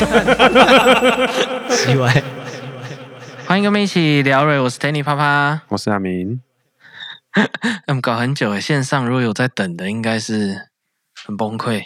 [0.00, 2.22] 奇怪，
[3.46, 6.40] 欢迎跟我们一起聊瑞，我是 Danny 啪啪，我是阿明。
[7.86, 10.70] 我们搞很久诶，线上如果有在等的，应该是
[11.22, 11.82] 很崩溃。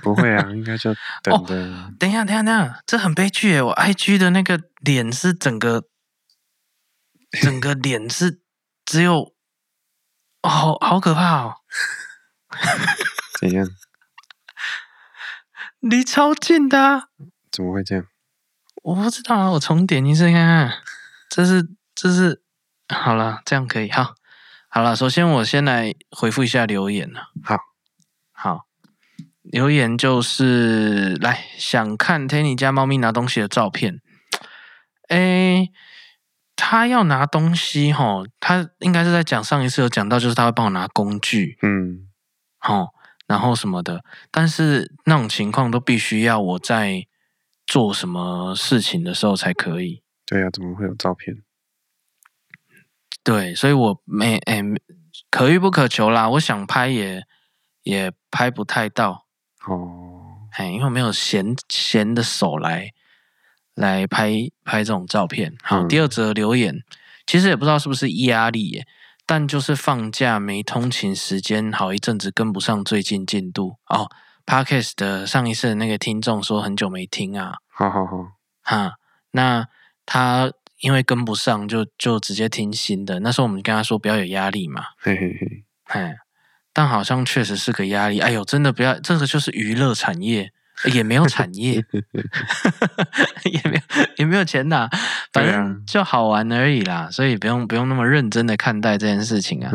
[0.00, 1.92] 不会啊， 应该就等着、哦。
[1.98, 3.62] 等一下，等一下，等一下，这很悲剧诶！
[3.62, 5.82] 我 IG 的那个脸是整个，
[7.42, 8.38] 整个脸是
[8.84, 9.32] 只有，
[10.42, 11.54] 哦，好，好可怕哦！
[13.40, 13.66] 怎样？
[15.88, 17.08] 离超近的、啊，
[17.50, 18.04] 怎么会这样？
[18.82, 20.72] 我不知道啊，我重点一次看看，
[21.30, 22.42] 这是这是
[22.94, 24.14] 好了，这样可以哈，
[24.68, 24.94] 好了。
[24.94, 27.30] 首先我先来回复一下留言了。
[27.42, 27.56] 好，
[28.32, 28.66] 好，
[29.42, 34.02] 留言就是来想看 Tanny 家猫咪拿东西的照片。
[35.08, 35.72] 诶，
[36.54, 42.08] 他要拿东西吼，他应该是在讲上一次有讲到，就是他会帮我拿工具，嗯，
[42.60, 42.90] 齁。
[43.28, 47.06] 然后什么的，但是那种情况都必须要我在
[47.66, 50.02] 做什么事情的时候才可以。
[50.26, 51.42] 对呀、啊，怎么会有照片？
[53.22, 54.62] 对，所以我没诶，
[55.30, 56.30] 可遇不可求啦。
[56.30, 57.22] 我想拍也
[57.82, 59.26] 也拍不太到
[59.66, 62.90] 哦，哎，因为我没有闲闲的手来
[63.74, 64.32] 来拍
[64.64, 65.54] 拍这种照片。
[65.62, 66.82] 好，嗯、第二则留言，
[67.26, 68.86] 其实也不知道是不是压力耶。
[69.28, 74.10] 但就是放假没通勤时间，好一阵子跟不上最近进度哦。
[74.46, 78.16] Podcast 的上一次的那个听众说很久没听啊，好好好，
[78.62, 78.92] 哈，
[79.32, 79.68] 那
[80.06, 80.50] 他
[80.80, 83.20] 因为跟不上就，就就直接听新的。
[83.20, 86.16] 那时候我们跟他说不要有压力嘛，嘿嘿嘿，哎，
[86.72, 88.20] 但好像确实是个压力。
[88.20, 90.50] 哎呦，真的不要，这个就是娱乐产业。
[90.94, 91.74] 也没有产业，
[93.44, 94.88] 也没有也没有钱拿，
[95.32, 99.72] 反正就好玩而已啦，所以不用不用那么认真的看待这件事情啊。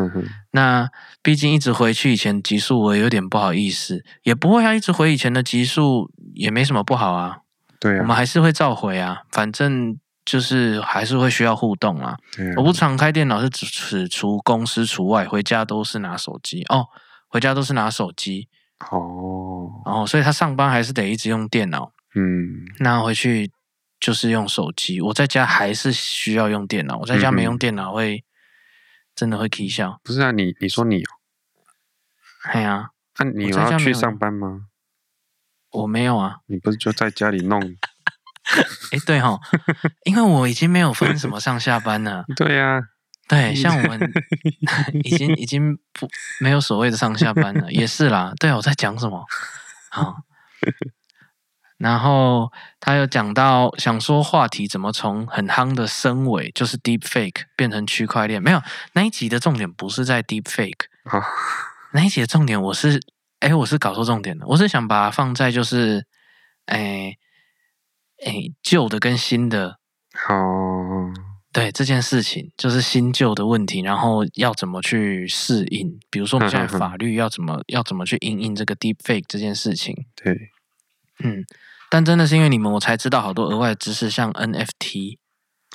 [0.52, 0.90] 那
[1.22, 7.40] 毕竟一直回去以前集数，我也有点不好意思，也不会啊，一直回以前的集数也没什么不好啊。
[7.80, 12.16] 对啊，我们还是会召回啊，反正就是还是会需要互动啊。
[12.56, 16.88] 我不常开电脑，是只除公司除外，回家都是拿手机哦，
[17.27, 18.48] 回家都是拿手机。
[18.92, 23.52] 哦，然后所以他上班还是得一直用电脑，嗯，那回去
[23.99, 25.02] 就是用手机。
[25.02, 28.23] 我在家还是需要用电脑，我在家没用电脑会、嗯、
[29.16, 29.99] 真的会起笑。
[30.04, 31.05] 不是啊，你你说你有？
[32.52, 32.89] 哎呀，
[33.20, 34.67] 那、啊、你有要去上班吗？
[35.71, 37.60] 我没有啊，你不是就在家里弄？
[38.92, 39.39] 哎，对哈，
[40.04, 42.26] 因为我已经没有分什么上下班了。
[42.36, 42.82] 对呀、啊。
[43.33, 44.11] 对，像我们
[45.04, 46.08] 已经已经不
[46.39, 48.33] 没有所谓的上下班了，也是啦。
[48.39, 49.26] 对，我在讲什么？
[49.89, 50.16] 好，
[51.77, 58.42] 然后他又讲到想说话题怎么从很夯的深尾，就是 deep fake 变成区块链？
[58.42, 58.61] 没有，
[58.94, 60.86] 那一集的重点不是在 deep fake，
[61.94, 63.00] 那一集的重点我是
[63.39, 66.05] 哎，我是搞错重点了，我是想把它放在就是
[66.65, 67.14] 哎
[68.26, 69.80] 哎旧的跟新的
[70.14, 70.33] 好。
[71.53, 75.99] 对这件事情，就是新旧的问题，然后要怎么去适应？
[76.09, 79.95] 比如说，我们现在法律要怎么要怎么去应应这个 deepfake 这件事情？
[80.15, 80.49] 对，
[81.23, 81.45] 嗯，
[81.91, 85.19] 但真的是因为你们，我才知道好多额外的知识，像 NFT。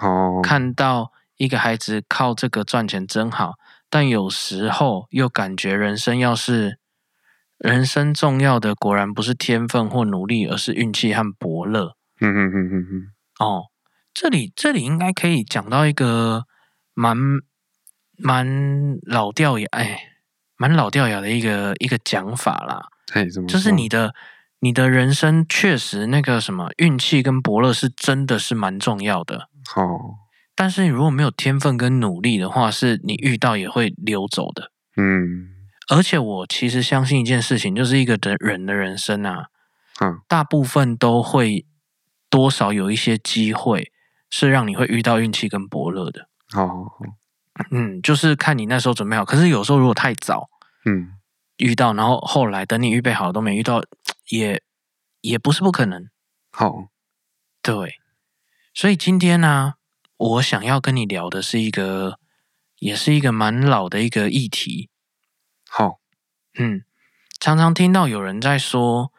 [0.03, 3.55] 哦，看到一个孩子靠这个赚钱真好，
[3.89, 6.79] 但有时候又感觉人生要是
[7.57, 11.95] 人生重要的，果然不是天分或努力，而是运气和伯乐。
[12.21, 13.67] 嗯嗯嗯嗯嗯，哦。
[14.21, 16.47] 这里这里应该可以讲到一个
[16.93, 17.17] 蛮
[18.17, 20.11] 蛮老掉牙哎，
[20.57, 22.89] 蛮老掉牙的一个一个讲法啦。
[23.47, 24.13] 就是你的
[24.59, 29.49] 你的人生确实那个什么运气跟伯乐是真的是蛮重要的。
[29.77, 30.17] 哦，
[30.57, 34.73] 但是你如果没有天分跟努力的话，是你遇到也会溜走的。
[34.97, 35.47] 嗯，
[35.91, 39.47] 而且我其实相信一件事情，就是一个人人的人生啊，
[40.01, 41.65] 嗯，大部分都会
[42.29, 43.93] 多少有一些机会。
[44.31, 46.93] 是让你会遇到运气跟伯乐的，哦，
[47.71, 49.25] 嗯，就是看你那时候准备好。
[49.25, 50.49] 可是有时候如果太早，
[50.85, 51.15] 嗯，
[51.57, 53.83] 遇到，然后后来等你预备好都没遇到，
[54.29, 54.63] 也
[55.23, 56.09] 也不是不可能。
[56.51, 56.89] 好，
[57.63, 58.01] 对，
[58.75, 59.75] 所以今天呢、啊，
[60.17, 62.19] 我想要跟你聊的是一个，
[62.79, 64.91] 也是一个蛮老的一个议题。
[65.69, 66.01] 好，
[66.59, 66.85] 嗯，
[67.41, 69.13] 常常听到有人在说，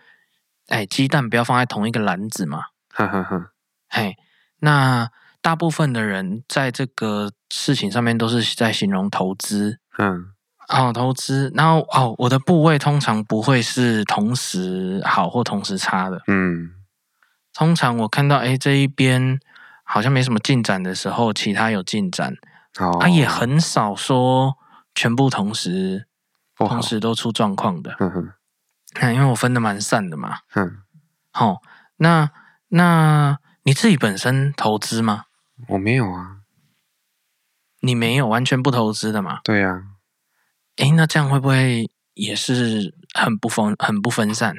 [0.67, 3.51] 哎，鸡蛋不要放在同一个篮子嘛，哈哈哈，
[3.89, 4.15] 嘿。
[4.59, 5.09] 那
[5.41, 10.33] 大部分的人在这个事情上面都是在形容投资，嗯，
[10.67, 16.71] 哦，投资，然后哦，我的部位通常不会是同时好或同时差的，嗯，
[17.53, 19.39] 通常我看到哎这一边
[19.83, 22.35] 好像没什么进展的时候，其他有进展，
[22.79, 24.57] 哦，啊也很少说
[24.94, 26.05] 全部同时
[26.57, 30.79] 同时都出状况的，嗯哼，因为我分的蛮散的嘛，嗯，
[31.31, 31.62] 好。
[32.01, 32.31] 那
[32.69, 33.38] 那
[33.69, 35.25] 你自己本身投资吗？
[35.68, 36.38] 我没有啊。
[37.81, 39.42] 你没有完全不投资的嘛？
[39.44, 39.83] 对啊。
[40.77, 44.56] 诶，那这样会不会也是很不分很不分散？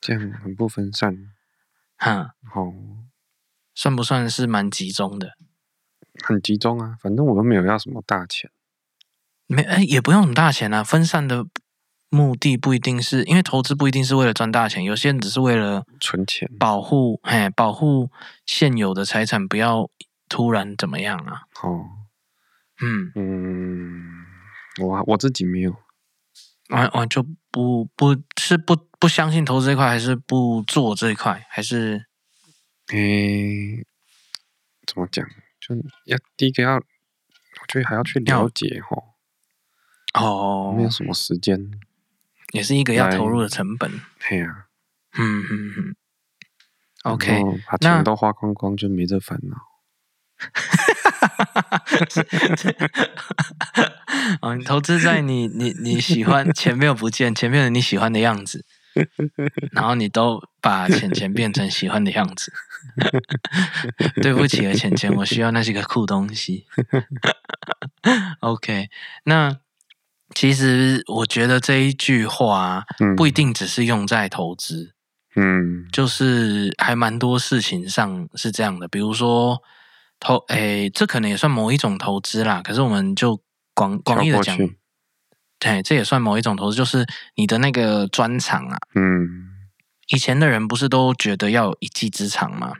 [0.00, 1.14] 这样很不分散。
[1.98, 2.30] 哈。
[2.42, 2.72] 好。
[3.74, 5.36] 算不算是蛮集中的？
[6.24, 8.50] 很集中啊，反正我都没有要什么大钱。
[9.48, 10.82] 没，诶，也不用很大钱啊。
[10.82, 11.44] 分散的
[12.10, 18.10] 目的不一定是因为投资，不一定是为了赚大钱，有些人只是为了存钱，保护，嘿，保护
[18.44, 19.88] 现有的财产不要
[20.28, 21.42] 突然怎么样啊？
[21.62, 21.86] 哦，
[22.82, 24.26] 嗯嗯，
[24.82, 25.76] 我我自己没有，
[26.70, 32.06] 完完就不不是不不相信投资这块，还是不做这一块，还是？
[32.88, 33.86] 诶，
[34.84, 35.24] 怎么讲？
[35.60, 35.76] 就
[36.06, 36.82] 要第一个要，我
[37.68, 39.04] 觉得还要去了解哦。
[40.14, 41.70] 哦，没有什么时间，
[42.52, 43.90] 也是一个要投入的成本。
[44.28, 44.66] 对呀，
[45.18, 45.96] 嗯嗯嗯。
[47.04, 49.56] OK，把钱都花光光就没这烦恼。
[54.42, 58.64] 哦，你投资在你你你喜欢，钱没有不见，钱变成你喜欢的样子。
[59.70, 62.52] 然后你都把钱钱变成喜欢的样子，
[64.20, 66.66] 对不起啊，钱钱，我需要那些个酷东西。
[68.40, 68.88] OK，
[69.24, 69.56] 那
[70.34, 72.84] 其实我觉得这一句话
[73.16, 74.94] 不一定只是用在投资，
[75.36, 79.62] 嗯，就是还蛮多事情上是这样的，比如说
[80.18, 82.62] 投，诶，这可能也算某一种投资啦。
[82.62, 83.42] 可是我们就
[83.74, 84.56] 广广义的讲。
[85.58, 88.78] 对，这也算某一种投资，就是你的那个专长啊。
[88.94, 89.28] 嗯，
[90.08, 92.72] 以前的人不是都觉得要有一技之长吗？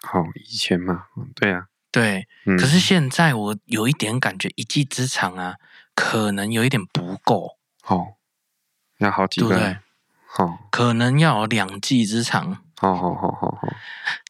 [0.00, 2.26] 好，以前嘛，对啊，对。
[2.46, 5.56] 嗯，可是现在我有一点感觉，一技之长啊，
[5.94, 7.58] 可能有一点不够。
[7.82, 8.14] 好，
[8.98, 9.78] 要好几个，对不对？
[10.26, 12.58] 好，可能要有两技之长。
[12.76, 13.68] 好好好好好，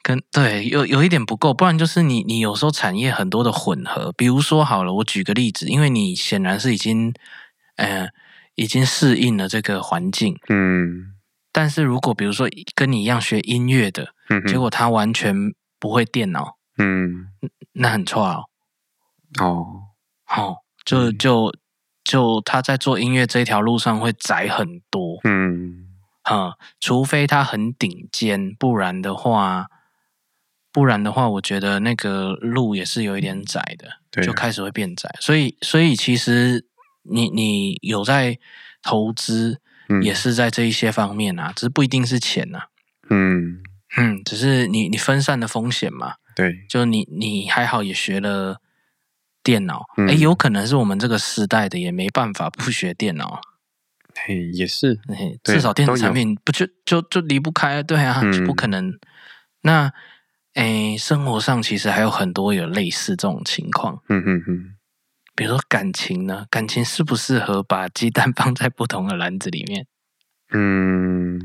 [0.02, 7.14] 跟对有有一点不够，不然就是你你有时候产业很多的混合，比如说好了，我举个例子，因为你显然是已经。
[7.76, 8.10] 呃，
[8.54, 11.14] 已经适应了这个环境，嗯，
[11.50, 15.34] 但是如果比如说跟你一样学音乐的，嗯，结果他完全
[15.80, 17.28] 不会电脑，嗯，
[17.72, 18.44] 那很错哦，
[19.40, 19.66] 哦，
[20.24, 21.54] 好，就就
[22.04, 25.88] 就他在做音乐这一条路上会窄很多，嗯，
[26.22, 29.66] 哈，除非他很顶尖，不然的话，
[30.72, 36.66] 不然的话，我觉得那个路也是有一点窄的，对啊，就开始会变窄，所以所以其实。
[37.04, 38.38] 你你有在
[38.80, 39.60] 投资，
[40.04, 42.66] 也是在这一些方面啊，嗯、只是不一定是钱呐、啊。
[43.10, 43.60] 嗯
[43.96, 46.14] 嗯，只是你你分散的风险嘛。
[46.36, 48.60] 对，就你你还好也学了
[49.42, 53.40] 电脑，哎、嗯，有可能是我们这个时代的也没办法不学电脑。
[54.14, 58.98] 嘿，也是，嘿，至少电子产品不就就就离不开，对啊，嗯、不可能。
[59.62, 59.92] 那
[60.54, 64.02] 哎，生活上其实还有很多有类似这种情况。
[64.08, 64.74] 嗯嗯嗯。
[65.34, 66.46] 比如说感情呢？
[66.50, 69.86] 感情适不适合把鸡蛋放在不同的篮子里面？
[70.52, 71.40] 嗯，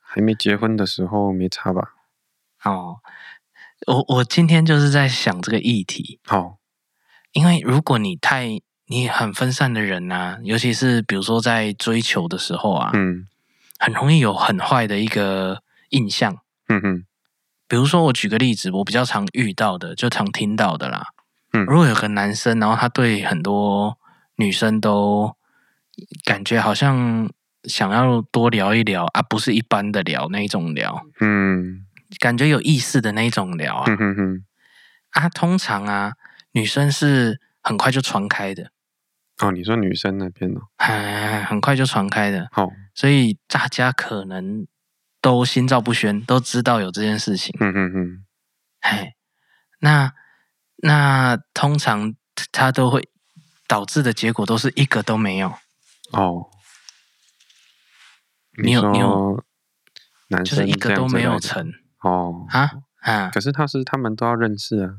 [0.00, 1.92] 还没结婚的时候没差吧？
[2.64, 3.00] 哦，
[3.86, 6.18] 我我今天就是在想这个议题。
[6.24, 6.56] 好，
[7.34, 13.26] 因为如果你太你很分散的人啊，尤其是比如说在追求的时候啊，嗯，
[13.78, 15.60] 很容易有很坏的一个
[15.90, 16.38] 印象。
[16.68, 17.04] 嗯哼，
[17.68, 21.08] 比如说我举个例子，我比较常遇到的，就常听到的啦。
[21.52, 23.98] 嗯，如果有个男生，然后他对很多
[24.36, 25.36] 女生都
[26.24, 27.28] 感觉好像
[27.64, 31.84] 想要多聊一聊啊，不是一般的聊那种聊，嗯，
[32.20, 34.44] 感觉有意思的那种聊啊，嗯哼哼，
[35.10, 36.12] 啊，通常啊，
[36.54, 38.72] 女生是很快就传开的。
[39.42, 42.48] 哦，你说女生那边哦，嗯，很快就传开的。
[42.50, 44.66] 好，所以大家可能
[45.20, 47.54] 都心照不宣，都知道有这件事情。
[47.60, 48.24] 嗯嗯嗯，
[48.80, 49.12] 嘿，
[49.78, 50.12] 那。
[50.78, 52.14] 那通常
[52.52, 53.08] 他都会
[53.66, 55.54] 导致的结果都是一个都没有
[56.10, 56.50] 哦。
[58.62, 59.42] 你有你有，
[60.28, 62.70] 男生就是一个都没有成哦啊
[63.00, 63.30] 啊！
[63.30, 64.96] 可是他是他们都要认识啊。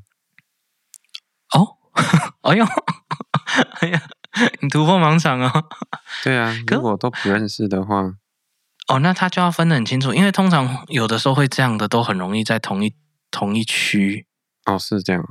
[1.54, 1.78] 哦，
[2.42, 2.66] 哎呦，
[3.82, 4.02] 哎呀，
[4.62, 5.52] 你突破盲场哦。
[6.24, 8.16] 对啊，如果都不认识的话，
[8.88, 12.94] 哦，那他就要分得很清楚，因为通常有的时候会这样的，都很容易在同一
[13.32, 14.28] 同一区。
[14.66, 15.24] 哦，是这样。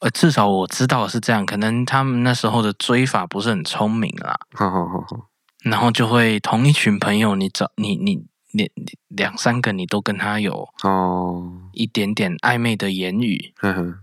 [0.00, 4.36] 呃，至少我知道是这样，可能他们那时候的追法不是很聪明啦。
[4.52, 5.28] 好好好好，
[5.62, 8.68] 然后就会同一群朋友，你找你你你
[9.08, 13.54] 两三个，你都跟他有哦一点点暧昧的言语。
[13.58, 13.98] 呵呵，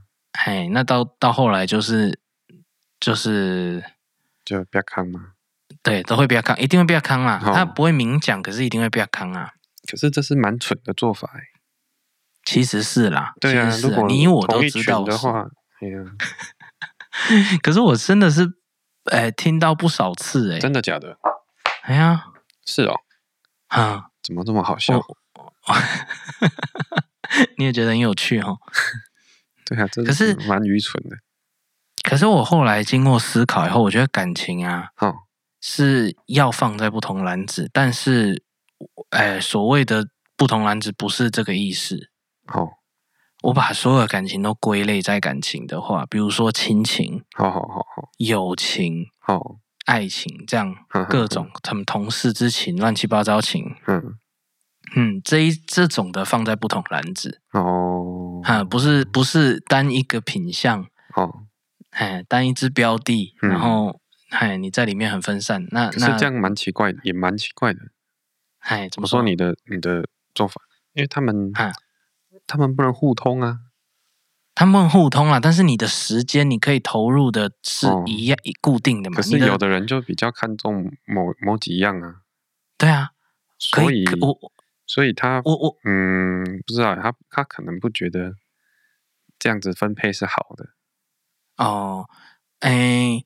[0.46, 2.20] 嘿，那到到后来就是
[3.00, 3.84] 就是
[4.46, 5.34] 就不要看嘛。
[5.84, 7.42] 对，都会不要看，一定会不要看啊。
[7.46, 9.52] 哦、他不会明讲，可是一定会不要看啊。
[9.90, 11.42] 可是这是蛮蠢的做法哎。
[12.44, 15.48] 其实是啦，对啊，是啊，如果你我都知道的话，
[15.82, 16.04] 哎呀，
[17.62, 18.54] 可是我真的是
[19.12, 21.18] 哎听到不少次哎，真的假的？
[21.84, 22.26] 哎呀，
[22.66, 22.96] 是哦，
[23.68, 25.00] 啊，怎么这么好笑？
[27.58, 28.58] 你也觉得很有趣哈？
[29.70, 31.16] 对啊，真的是蛮愚蠢的。
[32.04, 35.14] 可是我后来经过思考以后，我觉得感情啊，哦，
[35.62, 38.44] 是要放在不同篮子，但是，
[39.12, 42.10] 哎，所谓的不同篮子不是这个意思。
[42.48, 42.70] 哦，
[43.44, 50.74] 我把所有的感情都归类在感情的话，比如说亲情，好好好好，友情，好，爱情，这样
[51.08, 54.18] 各种他们同事之情，乱七八糟情，嗯
[54.96, 61.44] 嗯，这一这种的放在不同篮子，哦，啊，不是不是单一个品相，哦，
[61.92, 67.80] 哎，单一只标的，嗯、然后哎，你在里面很分散，那那是这样蛮奇怪，也蛮奇怪的，
[68.60, 70.62] 哎，怎么说你的你的做法？
[70.94, 71.72] 因为他们，啊
[72.48, 73.60] 他们不能互通啊，
[74.56, 79.18] 他们互通啊，但是你的时间你可以投入的是一样、哦、固定的嘛？
[79.18, 82.22] 可是有的人就比较看重某某几样啊。
[82.78, 83.12] 对啊，
[83.58, 84.52] 所以我
[84.90, 88.34] 所以他我我嗯，不知道他他可能不觉得
[89.38, 90.72] 这样子分配是好的。
[91.58, 92.10] 哦，
[92.60, 93.24] 哎，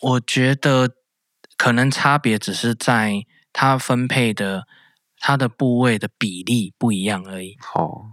[0.00, 0.96] 我觉得
[1.56, 4.66] 可能差别只是在他分配的。
[5.26, 7.56] 他的部位的比例不一样而已。
[7.74, 8.12] 哦，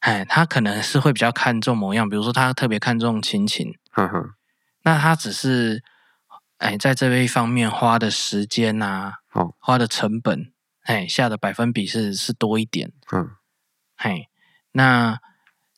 [0.00, 3.78] 哎，他可能是会比较看重某样，比如说他特别看重亲情。
[3.92, 4.34] 呵呵，
[4.82, 5.82] 那他只是
[6.58, 10.52] 哎，在这一方面花的时间呐、啊，哦，花的成本，
[10.90, 12.92] 哎，下的百分比是是多一点。
[13.12, 13.30] 嗯，
[13.96, 14.28] 嘿，
[14.72, 15.20] 那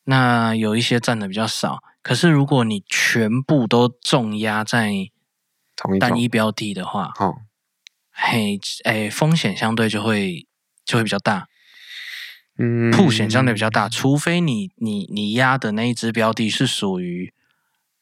[0.04, 1.82] 那有一些占的比较少。
[2.02, 4.92] 可是如果你全部都重压在
[6.00, 7.42] 单一标的的话，哦，
[8.10, 10.46] 嘿，哎，风险相对就会。
[10.84, 11.46] 就会比较大，
[12.58, 17.32] 嗯，曝险相对比较大，除非你你你压的那一只标的是属于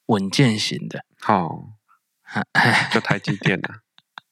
[0.06, 1.68] 稳健型的，好、哦，
[2.90, 3.82] 就台积电啊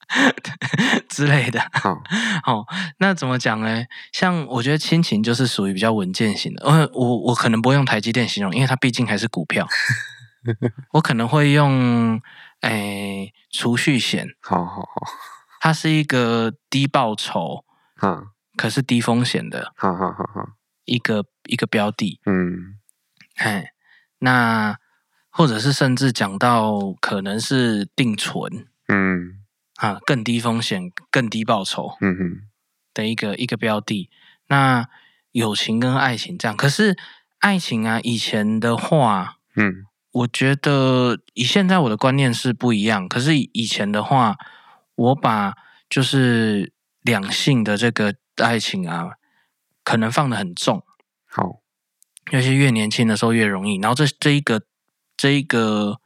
[1.09, 1.91] 之类的，好、
[2.45, 2.65] 哦，
[2.99, 3.85] 那怎么讲呢？
[4.11, 9.67] 像我觉得亲情就是属于比较稳健型的，我我我可能不会用台积电形容，因为它毕竟还是股票，
[10.93, 12.19] 我可能会用
[12.61, 14.87] 诶储蓄险，好好好，
[15.61, 17.63] 它是一个低报酬，
[18.01, 18.27] 嗯。
[18.57, 20.49] 可是低风险的，好好好好，
[20.83, 22.75] 一个一个标的，嗯，
[23.37, 23.71] 哎，
[24.17, 24.75] 那
[25.29, 29.38] 或者是甚至讲到可能是定存，嗯，
[29.79, 32.41] 啊，更低风险、更低报酬，嗯哼，
[32.93, 34.09] 的一个一个标的。
[34.47, 34.87] 那
[35.31, 36.97] 友情跟爱情这样，可是
[37.39, 43.07] 爱情啊，以前的话，嗯，我觉得以现在我的观念是不一样。
[43.07, 44.37] 可是以前的话，
[44.95, 45.55] 我把
[45.89, 46.71] 就是
[47.01, 48.15] 两性的这个。
[48.39, 49.15] 爱情啊，
[49.83, 50.81] 可能放的很重，
[51.27, 51.59] 好，
[52.31, 53.77] 尤其越年轻的时候越容易。
[53.81, 54.61] 然后这这一个
[55.17, 55.99] 这一个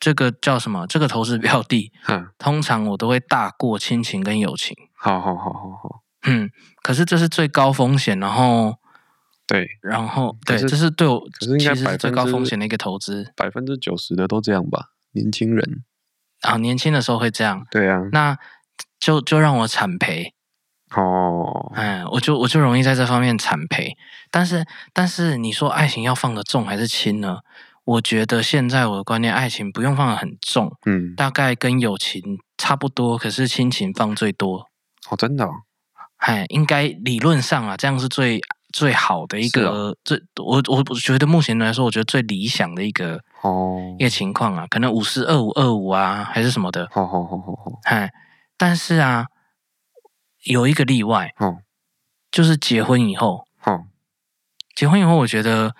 [0.00, 0.86] 这个叫什么？
[0.86, 4.76] 这个投资标的， 嗯，通常我都会大过亲情跟友情。
[4.94, 6.50] 好好好好好，嗯，
[6.82, 8.76] 可是这是最高风险，然后
[9.46, 14.90] 对，然后对，这是对我，可是应该其实是最高风险的一个投资，百分之九十的都这样吧？
[15.12, 15.84] 年轻人
[16.42, 18.36] 啊，年轻的时候会这样，对啊，那
[18.98, 20.34] 就就让我惨赔。
[20.96, 23.96] 哦，嗯，我就我就容易在这方面惨赔，
[24.30, 27.40] 但是但是你说爱情要放得重还是轻呢？
[27.88, 32.22] 我觉得现在我的观念，爱情不用放得很重，嗯，大概跟友情
[32.58, 34.66] 差不多，可是亲情放最多。
[35.08, 35.50] 哦，真的、哦，
[36.18, 38.40] 哎，应该理论上啊，这样是最
[38.72, 43.96] 最好的一个，哦、最我我我觉得目前来说，我觉得最理想的一个哦。
[43.98, 48.10] 一个情况啊，可能五十二五二五啊，还是什么的，好好好好好，哎，
[48.56, 49.26] 但是啊。
[50.44, 51.58] 有一个例外，哦，
[52.30, 53.86] 就是结婚以后，哦，
[54.74, 55.74] 结婚以后，我觉得，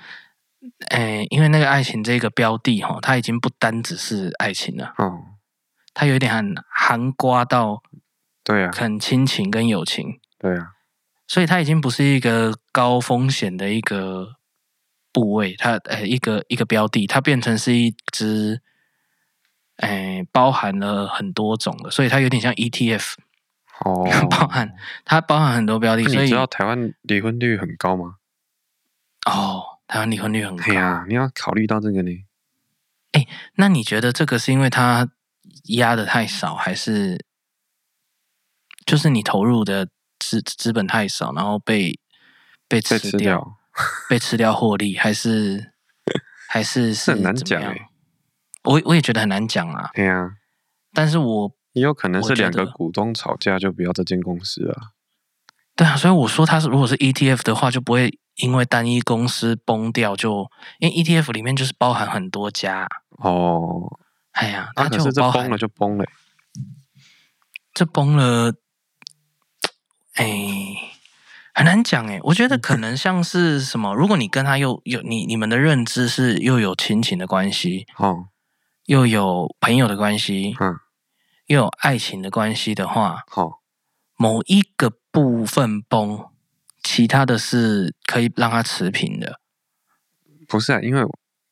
[0.90, 5.22] 诶，因为那个爱情这个标的，哈，它已经不单只是爱情了，哦，
[5.94, 7.82] 它有一点很含瓜到，
[8.42, 10.72] 对啊，很亲情跟友情，对啊，
[11.26, 14.36] 所以它已经不是一个高风险的一个
[15.12, 18.60] 部位，它，诶，一个一个标的，它变成是一只，
[19.76, 23.14] 诶，包含了很多种的，所以它有点像 ETF。
[23.84, 24.74] 哦， 包含
[25.04, 28.16] 它包含很多标的，所以你知道台湾离婚率很高吗？
[29.24, 30.64] 哦，台湾离婚率很高。
[30.64, 32.10] 对呀，你要考虑到这个呢。
[33.10, 33.26] 哎，
[33.56, 35.08] 那你觉得这个是因为他
[35.64, 37.24] 压的太少，还是
[38.86, 39.88] 就是你投入的
[40.20, 41.98] 资资本太少，然后被
[42.68, 43.58] 被吃掉，被吃掉，
[44.08, 45.72] 被吃掉获利，还是
[46.48, 47.88] 还是是很难讲哎。
[48.62, 49.90] 我我也觉得很难讲啊。
[49.94, 50.36] 对呀，
[50.92, 51.52] 但是我。
[51.74, 54.94] 也有可能是两个股东吵架就不要这间公司了。
[55.76, 62.88] 对啊，所以我说他是如果是 ETF 的话，就不会因为单一公司崩掉就，因为 ETF 里面就是包含很多家。
[63.18, 63.98] 哦。
[64.32, 66.04] 哎呀，它就这崩了就崩了，
[67.74, 68.54] 这崩了，
[70.14, 70.28] 哎，
[71.52, 72.20] 很难讲哎。
[72.22, 78.28] 我觉得可能像是什么，如果你跟他又有你你们的认知是又有亲情的关系，哦，
[78.84, 80.76] 又有朋友的关系，嗯，
[81.46, 83.54] 又有爱情的关系的话，哦，
[84.16, 86.26] 某一个部分崩，
[86.90, 89.38] 其他的是可以让它持平的。
[90.48, 91.02] 不是啊，因为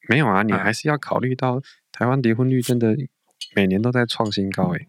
[0.08, 1.60] 没有啊，你还是要考虑到。
[1.92, 2.94] 台湾离婚率真的
[3.54, 4.86] 每年都在创新高诶，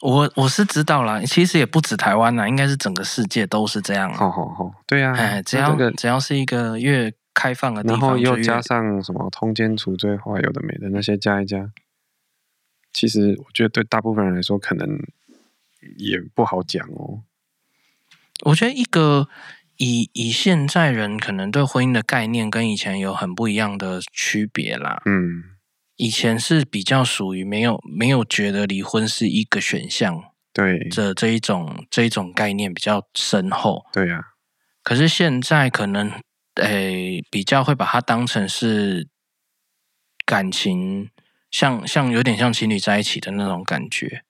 [0.00, 4.12] 我我是知道啦，其实也不止台湾啦，应该是整个世界都是这样。
[4.12, 11.70] 好好好，对呀、啊，哎，只要、这个、只要是一个越开放的地方，然后又加上什么通奸除罪化，有的没的那些加一加，
[12.92, 14.88] 其实我觉得对大部分人来说可能
[15.96, 17.22] 也不好讲哦。
[18.42, 19.28] 我觉得一个。
[19.78, 25.02] 以以现在人可能对婚姻的概念跟以前有很不一样的区别啦。
[25.06, 25.56] 嗯。
[25.96, 30.22] 以前是比较属于没有没有觉得离婚是一个选项，
[30.52, 34.22] 对，这这一种这一种概念比较深厚，对呀、啊。
[34.84, 36.10] 可是现在可能
[36.56, 39.08] 诶、欸、比较会把它当成是
[40.24, 41.08] 感情，
[41.50, 44.22] 像像有点像情侣在一起的那种感觉。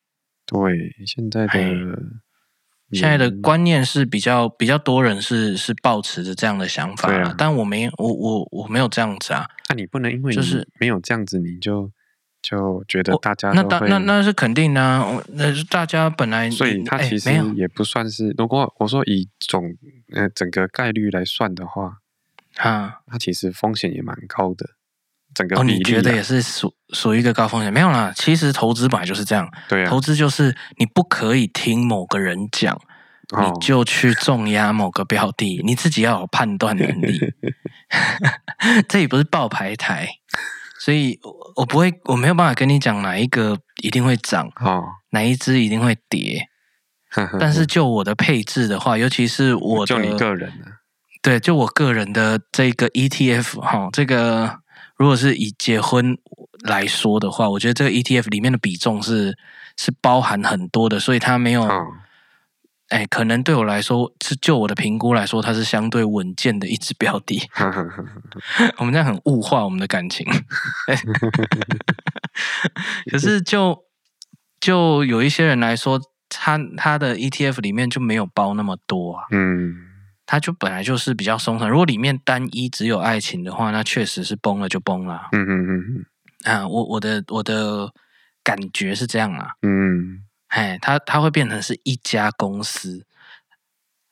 [0.47, 1.53] 对，现在的。
[2.93, 9.47] 现在的观念是比较比较多人是是抱持着这样的想法，啊，但我没我我我没有这样子啊。
[9.69, 11.91] 那你不能因为就是没有这样子，你就
[12.43, 15.23] 就觉得大家那那那那是肯定的啊。
[15.29, 18.35] 那是大家本来所以他其实也不算是。
[18.37, 19.75] 如果我说以总
[20.13, 21.99] 呃整个概率来算的话，
[22.57, 24.71] 啊，它其实风险也蛮高的。
[25.35, 27.73] 整个、啊、哦，你觉得也是属属于一个高风险？
[27.73, 29.49] 没有啦，其实投资本来就是这样。
[29.69, 32.75] 对啊，投资就是你不可以听某个人讲，
[33.31, 37.19] 哦、你就去重压某个标的，你自己要有判断能力。
[38.89, 40.09] 这里不是报牌台，
[40.79, 41.19] 所以
[41.57, 46.47] 我不会，我没有办法跟你讲哪一个一定会涨，哦，哪一支一定会跌。
[47.39, 50.81] 但是就我的配置的话，尤其是我的就你个人、啊、
[51.21, 54.62] 对，就我个人的这个 ETF 哈，这个。
[55.03, 56.17] 如果是以结婚
[56.61, 59.37] 来说的话，我觉得这个 ETF 里面的比重是
[59.77, 61.65] 是包含很多的，所以它没有，
[62.91, 67.43] 哎、欸，可能对我来说是就我的评估来说，它是相对稳健的一支标的。
[68.79, 70.25] 我们这样很物化我们的感情，
[73.11, 73.77] 可是就
[74.61, 79.25] 就有一些人来说，他他的 ETF 里面就没有包那么多啊。
[79.33, 79.89] 嗯。
[80.33, 85.29] 它就本来就是比较松散，如果里面单一只有爱情的话，那确实是崩了就崩了。
[85.33, 86.51] 嗯嗯嗯嗯。
[86.51, 87.93] 啊，我我的我的
[88.43, 89.51] 感觉是这样啊。
[89.61, 90.25] 嗯。
[90.49, 93.05] 哎，它它会变成是一家公司，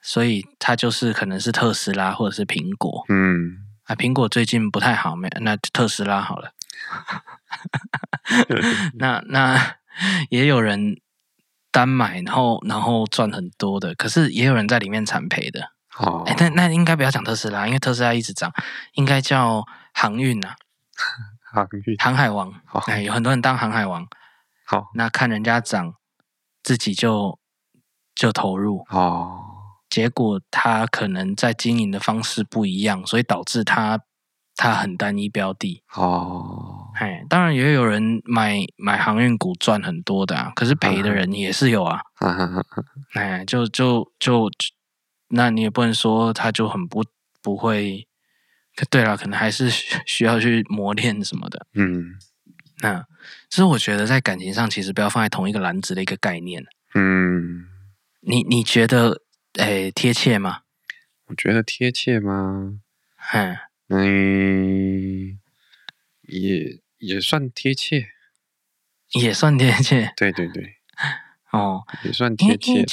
[0.02, 3.02] 所以它就是可能是特斯拉或者是苹果。
[3.08, 3.64] 嗯。
[3.84, 6.52] 啊，苹果最近不太好，没那特斯拉好了。
[8.98, 9.76] 那那
[10.28, 11.00] 也有人
[11.70, 15.70] 单买，然后然后赚很多的，可是也有人在里面惨赔的。
[15.98, 18.52] 哦，哎，那那应该不要讲特斯拉，因为特斯拉一直涨，
[18.94, 20.54] 应该叫航运啊，
[21.52, 22.52] 航运，航海王。
[22.86, 24.06] 哎，有很多人当航海王。
[24.64, 25.94] 好，那看人家涨，
[26.62, 27.38] 自己就
[28.14, 28.86] 就投入。
[28.90, 29.40] 哦，
[29.90, 34.00] 结果他可能在经营的方式不一样，所以导致他
[34.54, 35.82] 他很单一标的。
[35.94, 42.00] 哦，哎，当然也有人买买航运股赚很多的啊，可是赔的人也是有啊。
[43.14, 44.48] 哎，就就就。
[44.48, 44.70] 就
[45.30, 47.04] 那你也不能说他就很不
[47.40, 48.06] 不会，
[48.90, 51.66] 对了，可能还是需要去磨练什么的。
[51.74, 52.16] 嗯，
[52.82, 53.06] 那
[53.48, 56.64] 其实我觉得在感情上，其实不要放在同一个篮子的一个概念。
[56.94, 57.66] 嗯，
[58.20, 59.22] 你你觉得
[59.54, 60.62] 诶贴切吗？
[61.26, 62.80] 我觉得贴切吗？
[63.32, 63.56] 嗯
[63.88, 65.38] 嗯，
[66.22, 68.08] 也也算贴切，
[69.12, 70.12] 也算贴切。
[70.16, 70.76] 对对对，
[71.52, 72.84] 哦，也算贴切。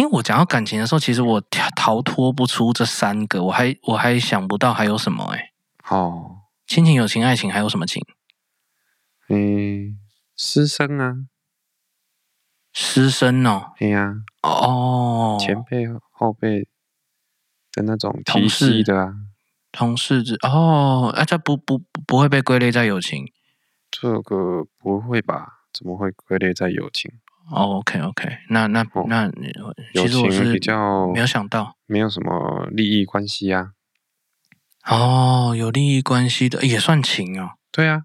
[0.00, 1.38] 因为我讲到感情的时候，其实我
[1.76, 5.94] 逃脱不出这三个，我还我还想不到还有什么哎、欸。
[5.94, 8.02] 哦，亲情、友情、爱情，还有什么情？
[9.28, 9.98] 嗯，
[10.34, 11.26] 师生啊，
[12.72, 16.66] 师生哦，对呀、啊，哦，前辈后辈
[17.72, 19.14] 的那种体系的啊，
[19.70, 23.30] 同事之哦，啊，这不不不会被归类在友情？
[23.90, 25.64] 这个不会吧？
[25.74, 27.12] 怎么会归类在友情？
[27.48, 29.30] 哦，OK，OK，那那那，
[29.94, 33.72] 其实我是比较没有想到，没有什么利益关系啊。
[34.88, 37.50] 哦，有利益关系的也算情哦。
[37.72, 38.04] 对啊，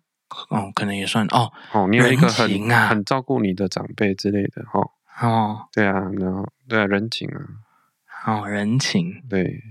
[0.49, 1.51] 哦，可能也算哦。
[1.71, 4.91] 哦，你有一个很很照顾你的长辈之类的哦。
[5.21, 7.39] 哦，对啊，然后对啊，人情啊。
[8.25, 9.21] 哦，人情。
[9.29, 9.61] 对。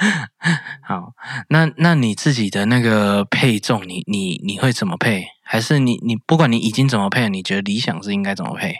[0.82, 1.12] 好，
[1.50, 5.26] 那那你自己的那个配重，你你你会怎么配？
[5.52, 8.72] 还是你你不管你已经怎么配，你觉得理想是应该怎么配？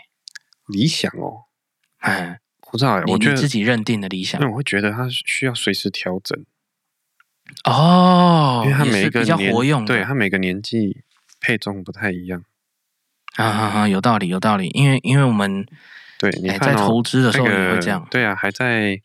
[0.67, 1.43] 理想哦，
[1.97, 2.39] 哎，
[2.71, 6.45] 不知道哎，我觉得自己认定的理想，那我会觉得它需要随时调整。
[7.65, 11.03] 哦，因为它每一个比较活用，对它每个年纪
[11.41, 12.45] 配重不太一样。
[13.35, 13.87] 啊啊啊！
[13.89, 14.69] 有道理，有道理。
[14.69, 15.65] 因为因为我们
[16.17, 18.11] 对你、哦、在投资的时候也会这样、那个。
[18.11, 19.01] 对啊，还在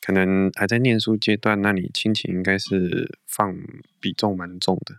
[0.00, 3.54] 可能还在念书阶段，那你亲情应该是放
[4.00, 4.96] 比重蛮重的。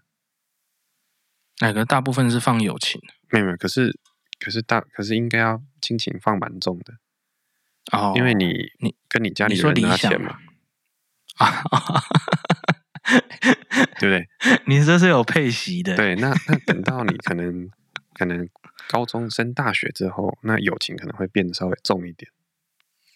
[1.59, 3.01] 那个大部分是放友情。
[3.29, 3.97] 没有没有，可是
[4.39, 6.93] 可是大可是应该要亲情放蛮重的。
[7.91, 10.37] 哦，因为你你跟你家里人拿钱嘛。
[11.37, 11.63] 啊。
[13.97, 14.27] 对不对？
[14.65, 15.95] 你这是有配息的。
[15.95, 17.69] 对，那那等到你可能
[18.13, 18.47] 可能
[18.87, 22.31] 高中升大学之后，那友情可能会变得稍微重一点。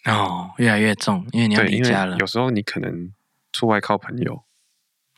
[0.06, 2.16] 哦，越来越重，因为你要离家了。
[2.16, 3.12] 有时候你可能
[3.52, 4.44] 出外靠朋友。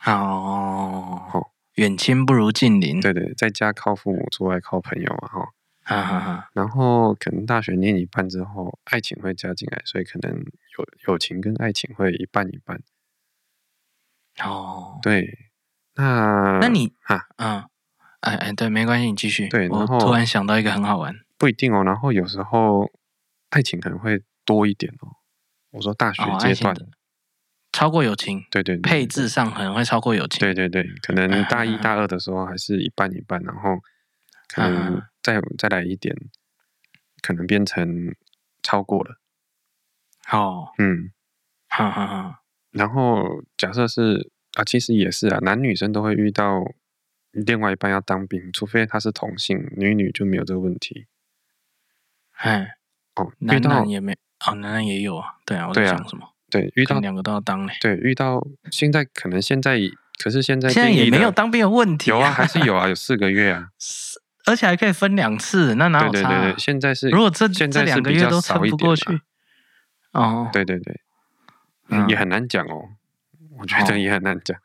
[0.04, 1.30] 哦。
[1.32, 1.50] 哦。
[1.76, 3.00] 远亲不如近邻。
[3.00, 5.48] 对对，在家靠父母，出外靠朋友嘛，哈。
[5.84, 6.50] 哈哈哈。
[6.52, 12.82] 然后可能大学念一半之后，爱情会加进来，所以可能友友情跟爱情会一半一半。
[14.42, 14.98] 哦。
[15.00, 15.50] 对。
[15.94, 17.64] 那那你啊，嗯，
[18.20, 19.48] 哎哎，对，没关系，你继续。
[19.48, 21.82] 对，然后我突然想到一个很好玩，不一定哦。
[21.82, 22.90] 然后有时候
[23.48, 25.16] 爱情可能会多一点哦。
[25.70, 26.86] 我说大学阶段、哦、
[27.76, 30.40] 超过友情，对对，对，对，配置上可能会超过友情。
[30.40, 33.78] 对对对，可能大一大二的时候还是一半一半，然后
[34.48, 36.16] 可能再再来一点，
[37.20, 38.14] 可能变成
[38.62, 39.20] 超过了。
[40.32, 41.12] 哦，嗯，
[41.68, 42.40] 哈哈哈。
[42.70, 44.30] 然后假设是。
[44.56, 46.62] 啊，其实也是啊，男女生都会遇到
[47.30, 51.08] 另外一半要当兵，除非他是同性，女女就没有这个问题。
[52.38, 52.78] 哎，
[53.16, 54.14] 哦，男男也没，
[54.46, 56.32] 哦，男男也有啊，对啊，我在想什么？
[56.50, 57.74] 对，遇到两个都要当嘞。
[57.80, 59.78] 对，遇到现在可能现在，
[60.22, 63.68] 可是现在现在也没有当兵的问题，有啊，还是有啊，有四个月啊，
[64.46, 66.28] 而且还可以分两次，那哪有差？
[66.28, 69.20] 对对对，现在是如果这现在这两个月都撑不过去，
[70.12, 71.00] 哦，对对对，
[72.08, 72.90] 也很难讲哦。
[73.58, 74.56] 我觉得也很难讲。
[74.56, 74.60] 哦、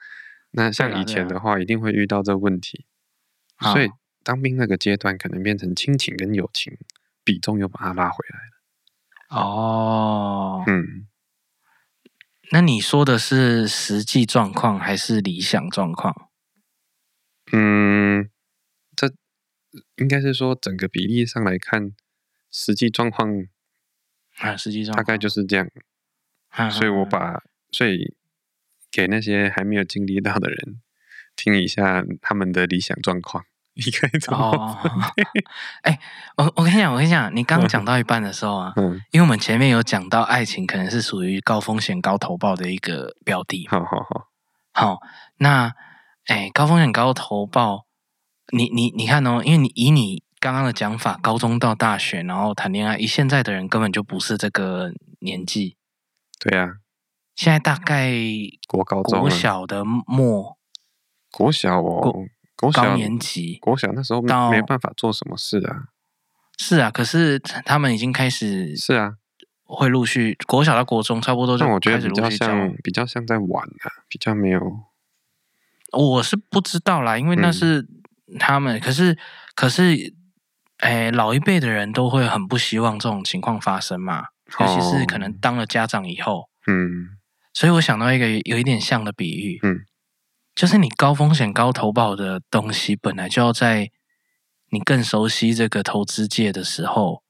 [0.52, 2.86] 那像以前的话，一定会遇到这个问题。
[3.56, 3.90] 啊、所以
[4.22, 6.78] 当兵那个阶段，可能变成亲情跟友情
[7.24, 9.42] 比重又把它拉回来了。
[9.42, 11.08] 哦，嗯。
[12.52, 16.30] 那你说的是实际状况还是理想状况？
[17.52, 18.30] 嗯，
[18.96, 19.14] 这
[19.96, 21.94] 应该是说整个比例上来看，
[22.52, 23.48] 实际状况
[24.38, 25.70] 啊，实际状况大概就是这样。
[26.50, 28.16] 啊、所以我把所以。
[28.94, 30.82] 给那些还没有经历到的人
[31.38, 34.40] 听一下他们的理想状况，你可以怎么？
[34.40, 34.78] 哦，
[35.84, 36.00] 哎，
[36.38, 44.28] 我我跟你讲，我跟你讲，你刚讲到一半的时候啊，嗯，因为我们前面有讲到爱情可能是属于高风险高投报的一个标的，好好好，
[44.74, 45.00] 好，
[45.38, 45.74] 那
[46.26, 47.86] 哎，高风险高投报，
[48.52, 55.78] 你你你看哦，因为你以你刚刚的讲法，高中到大学然后谈恋爱，以现在的人根本就不是这个年纪，
[56.40, 56.74] 对呀。
[57.34, 58.12] 现在大概
[58.68, 60.58] 国高中、国小的末，
[61.32, 62.14] 国小哦，
[62.70, 65.86] 高年级，国小那时候没没办法做什么事啊。
[66.58, 69.14] 是啊，可是他们已经开始是啊，
[69.64, 74.62] 会陆续国小到国中差不多就开始陆续，但我觉得比较像比较像在玩啊，比较没有。
[75.94, 77.88] 我是不知道啦，因为那是
[78.38, 79.18] 他们，嗯、可是
[79.56, 80.14] 可是，
[80.78, 84.26] 哎，老一辈的人都会很不希望这种情况发生嘛，
[84.60, 87.18] 尤其是可能当了家长以后，嗯。
[87.54, 89.82] 所以我想到一个有一点像的比喻，嗯，
[90.54, 93.90] 就是你高风险高投保的东西，本来就要在
[94.72, 97.24] 你更熟悉这个投资界的时候，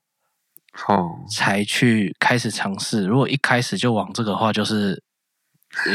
[0.87, 3.05] 哦，才去开始尝试。
[3.05, 5.03] 如果一开始就往这个话，就是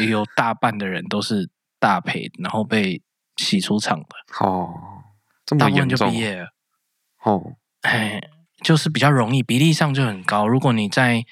[0.09, 3.03] 有大半的人都是大赔，然后被
[3.37, 4.07] 洗出场的。
[4.41, 4.73] 哦，
[5.45, 6.49] 这么严重，就毕业了。
[7.25, 8.21] 哦，哎，
[8.63, 10.47] 就是比较容易，比例上就很高。
[10.47, 11.25] 如果你在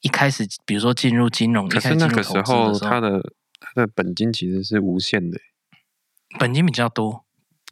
[0.00, 3.20] 一开始，比如说进入金融，可是那个时候，他的
[3.74, 5.38] 他的本金其实是无限的，
[6.38, 7.24] 本金比较多。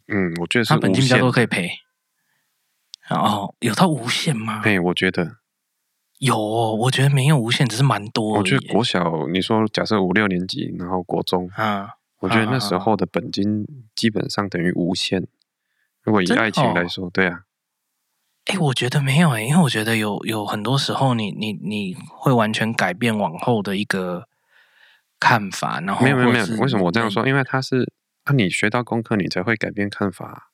[0.07, 1.69] 嗯，我觉得是他本金比较多可以赔。
[3.09, 4.61] 哦有到无限吗？
[4.61, 5.37] 对，我觉得
[6.19, 8.37] 有，我觉得没有无限，只是蛮多。
[8.37, 15.27] 我觉得国小，你说假设五六年级，然后国中，啊，我觉得那时候的本金基本上等于无限。
[16.03, 17.45] 如果以爱情来说，对啊。
[18.45, 24.28] 哎，我觉得没有哎，因为我觉得有有很多时候你，你你你会完全改变往后的一个
[25.19, 27.27] 看法，然后没有没有没有，为什么我这样说？
[27.27, 27.91] 因为他是
[28.23, 30.51] 啊，你学到功课，你才会改变看法。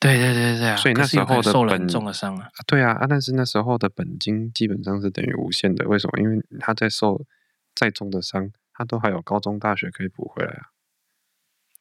[0.00, 2.48] 对对对对啊，所以那时候的受了很重的伤啊。
[2.66, 6.20] 对啊啊，但是那时候的本金基本上是等于无限的，为什么？
[6.20, 7.24] 因为他在受
[7.74, 10.62] 再重的伤，他都还有高中大学可以补回来啊。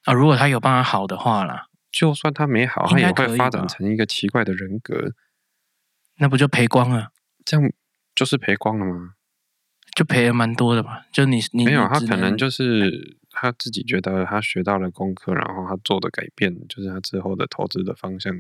[0.06, 5.14] 啊，如果他有办法好的话啦，就算他没好，他也会发展成一个奇怪的人格，
[6.18, 7.12] 那不就赔光了？
[7.46, 7.72] 这样
[8.16, 9.14] 就是赔光了吗？
[9.98, 11.02] 就赔了蛮多的吧？
[11.12, 13.18] 就你你没有，他可能就是。
[13.40, 18.34] 他自己觉得他学到了功课，然后他做的改变，就是他之后的投资的方向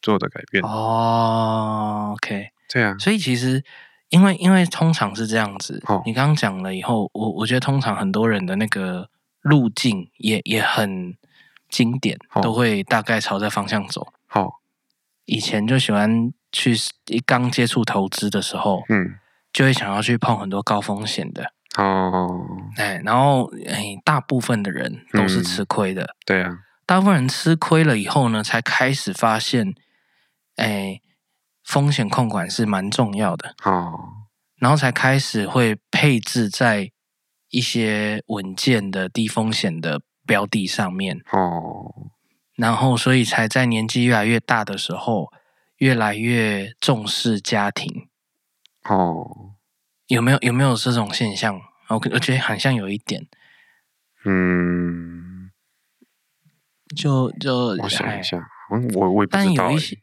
[0.00, 0.62] 做的改变。
[0.62, 2.96] 哦，OK，对啊。
[3.00, 3.64] 所以其实，
[4.10, 5.82] 因为因为通常是这样子。
[5.88, 6.04] 哦。
[6.06, 11.16] 你刚刚讲了以后，我我觉得通常很多人的那个路径也也很
[11.68, 14.12] 经典，哦，都会大概朝这方向走。
[14.28, 14.52] 好，哦。
[15.24, 16.76] 以前就喜欢去
[17.08, 19.16] 一刚接触投资的时候，嗯，
[19.56, 21.50] 就会想要去碰很多高风险的。
[21.78, 26.02] 哦，哎，然后哎，大部分的人都是吃亏的。
[26.02, 29.72] 嗯，对啊，大部分人吃亏了以后呢，才开始发现，
[30.56, 31.00] 哎，
[31.64, 33.54] 风险控管是蛮重要的。
[33.64, 33.98] 哦，
[34.58, 36.90] 然后才开始会配置在
[37.48, 41.16] 一些稳健的低风险的标的上面。
[41.32, 42.10] 哦，
[42.56, 45.32] 然后所以才在年纪越来越大的时候，
[45.78, 48.10] 越来越重视家庭。
[48.94, 49.54] 哦。
[50.08, 51.60] 有没有有没有这种现象？
[51.88, 53.26] 我我觉得好像有一点，
[54.24, 55.50] 嗯，
[56.96, 58.38] 就就我想一下，
[58.70, 59.96] 我我我也不知道，但有一些，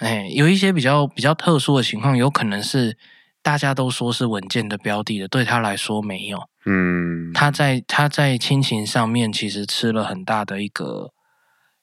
[0.00, 2.98] 哎，有一些比较比较特殊的情况，有可能是
[3.42, 11.14] 大家都说是稳健的标的的，对他来说没有，嗯，他在他在亲情上面其实吃了很大的一个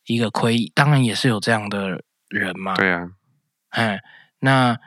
[0.06, 3.10] 一个亏，当然也是有这样的人嘛，对啊，
[3.70, 4.00] 哎，
[4.40, 4.78] 那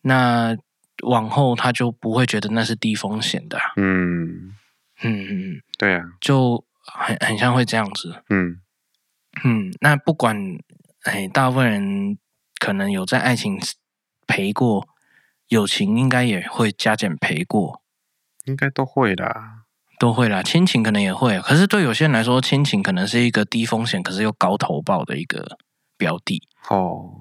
[0.00, 0.56] 那。
[1.04, 4.54] 往后他就不会觉得那是低风险的，嗯。
[5.00, 8.60] 嗯嗯，对啊，就很很像会这样子，嗯。
[9.44, 10.36] 嗯，那不管
[11.04, 12.18] 哎，大部分人
[12.58, 13.56] 可能有在爱情
[14.26, 14.88] 赔过，
[15.46, 17.80] 友情应该也会加减赔过，
[18.46, 19.66] 应该都会啦，
[20.00, 25.58] 都会啦，亲情可能也会，可是对有些人来说，亲情可能是一个低风险，可是又高投报的一个
[25.96, 27.12] 标的，哦，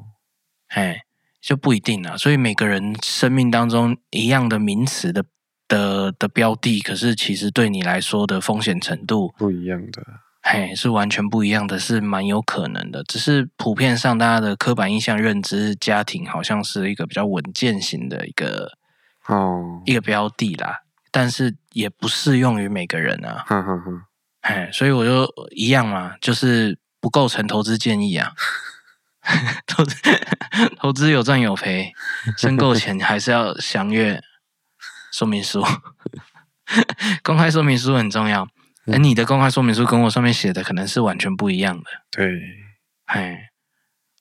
[0.69, 1.03] 哎。
[1.47, 5.23] 就不一定了，所以每个人生命当中一样的名词的
[5.69, 10.03] 的的标的，可是其实对你来说的风险程度不一样的，
[10.41, 13.01] 嘿，是完全不一样的，是蛮有可能的。
[13.05, 18.73] 只是普遍上大家的刻板印象认知，家庭好像是一个比较稳健型的一个
[19.27, 20.81] 哦一个标的啦，
[21.11, 23.45] 但是也不适用于每个人啊。
[23.47, 24.01] 哼哼哼，
[24.41, 28.33] 嘿，所以我就一样嘛，就是不构成投资建议啊。
[29.67, 29.95] 投资
[30.77, 31.93] 投资有赚有赔，
[32.37, 34.21] 申购前还是要详阅
[35.11, 35.63] 说明书。
[37.23, 38.47] 公开说明书很重要，
[38.87, 41.85] 而你的公开说明书跟我上面写的可能是完全不一样的。
[42.11, 42.39] 对，
[43.05, 43.49] 哎，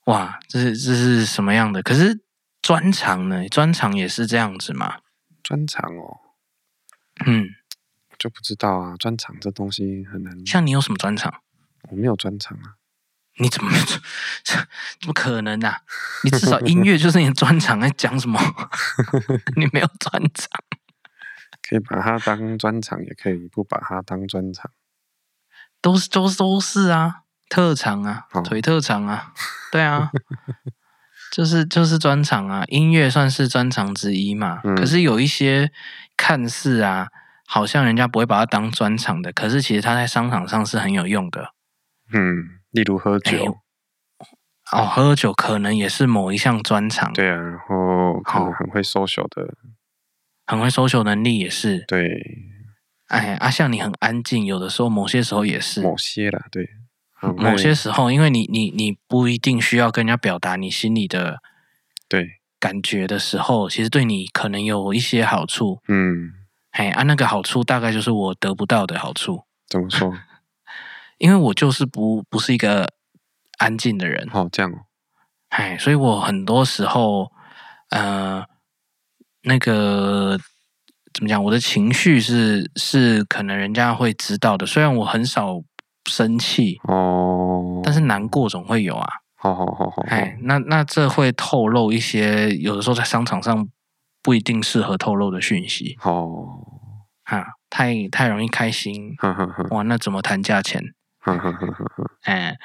[0.04, 1.82] 哇，这是这是什么样的？
[1.82, 2.20] 可是
[2.62, 3.48] 专长呢？
[3.48, 4.98] 专长也是这样子吗？
[5.42, 6.20] 专长哦，
[7.24, 7.48] 嗯，
[8.18, 8.96] 就不知道啊。
[8.96, 10.46] 专长这东西很难。
[10.46, 11.42] 像你有什么专长？
[11.90, 12.75] 我没有专长啊。
[13.38, 13.70] 你怎么
[14.44, 15.80] 怎么可能啊？
[16.24, 18.40] 你至少音乐就是你的专长，在讲什么？
[19.56, 20.50] 你没有专长，
[21.68, 24.70] 可以把它当专长，也可以不把它当专长，
[25.82, 29.32] 都是都都是啊，特长啊，哦、腿特长啊，
[29.70, 30.10] 对啊，
[31.30, 34.60] 就是就是专长啊，音乐算是专长之一嘛。
[34.64, 35.70] 嗯、可是有一些
[36.16, 37.08] 看似啊，
[37.46, 41.52] 好像人家不会把它当专长的，可是其实它在商场上是很有用的。
[42.12, 42.55] 嗯。
[42.76, 43.56] 例如喝酒，
[44.70, 47.10] 哦，喝酒可能也是某一项专长。
[47.14, 49.54] 对啊，然后可能很会 social 的，
[50.46, 51.84] 很会 social 能力也是。
[51.88, 52.20] 对，
[53.06, 55.80] 哎，啊，像你很安静，有的时候某些时候也是。
[55.80, 56.68] 某些啦，对，
[57.38, 61.38] 某些时候，因为你你你不一定需要跟人家表达你心里的
[62.06, 65.80] 对感觉的时候，其实对你可能有一些好处。
[65.88, 66.32] 嗯，
[66.72, 69.44] 哎，啊，那个好处大概就是我得不到的好处。
[69.66, 70.12] 怎么说？
[71.18, 72.86] 因为我就是不不是一个
[73.58, 74.76] 安静的人，哦，这样哦，
[75.48, 77.30] 哎，所以我很多时候，
[77.90, 78.44] 呃，
[79.42, 80.38] 那个
[81.14, 84.66] 怎么讲，我的情绪是是可能人家会知道的。
[84.66, 85.62] 虽然我很少
[86.04, 89.08] 生气哦，但是难过总会有啊。
[89.38, 93.68] 好好好好，哎，那那这会透露一些有的时候在商场上
[94.22, 95.96] 不一定适合透露的讯息。
[96.02, 96.58] 哦，
[97.24, 100.82] 哈，太太容易开心，呵呵呵哇，那怎么谈价钱？
[102.22, 102.56] 哎，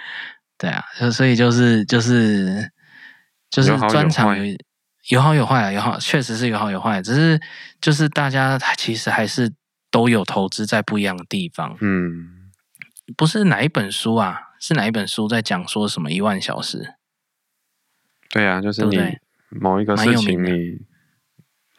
[0.58, 2.72] 对啊，所以就是就是
[3.50, 4.58] 就是专长有
[5.10, 7.40] 有好有坏啊，有好确实是有好有坏，只是
[7.82, 9.52] 就是大家其实还是
[9.90, 12.52] 都有投资在不一样的地方，嗯，
[13.18, 16.94] 不是哪一本书啊，是哪一本书在讲说什么一万小时？
[18.30, 19.18] 对啊，就是你
[19.50, 20.86] 某一个事情你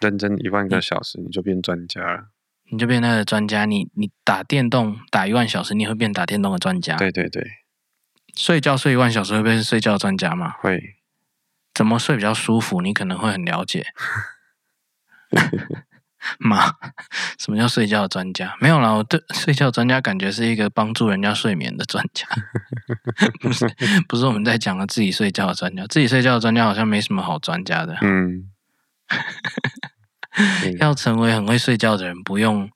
[0.00, 2.31] 认真一万个小时，你就变专家了。
[2.70, 3.64] 你就变那个专家。
[3.64, 6.96] 你你打电动打一万小时，你会变打电动的专家。
[6.96, 7.44] 对对对。
[8.36, 10.54] 睡觉睡一万小时，会变成睡觉的专家吗？
[10.60, 10.96] 会。
[11.74, 12.80] 怎么睡比较舒服？
[12.82, 13.86] 你可能会很了解。
[16.38, 16.66] 妈，
[17.36, 18.56] 什么叫睡觉的专家？
[18.60, 22.28] 没有啦，我对睡觉专家感觉是一个帮助人家睡眠的专家，
[23.42, 23.66] 不是
[24.06, 25.84] 不是我们在讲的自己睡觉的专家。
[25.88, 27.98] 自己睡觉的专家好像没什么好专家的。
[28.02, 28.48] 嗯，
[30.78, 32.70] 要成为很会睡觉的人，不用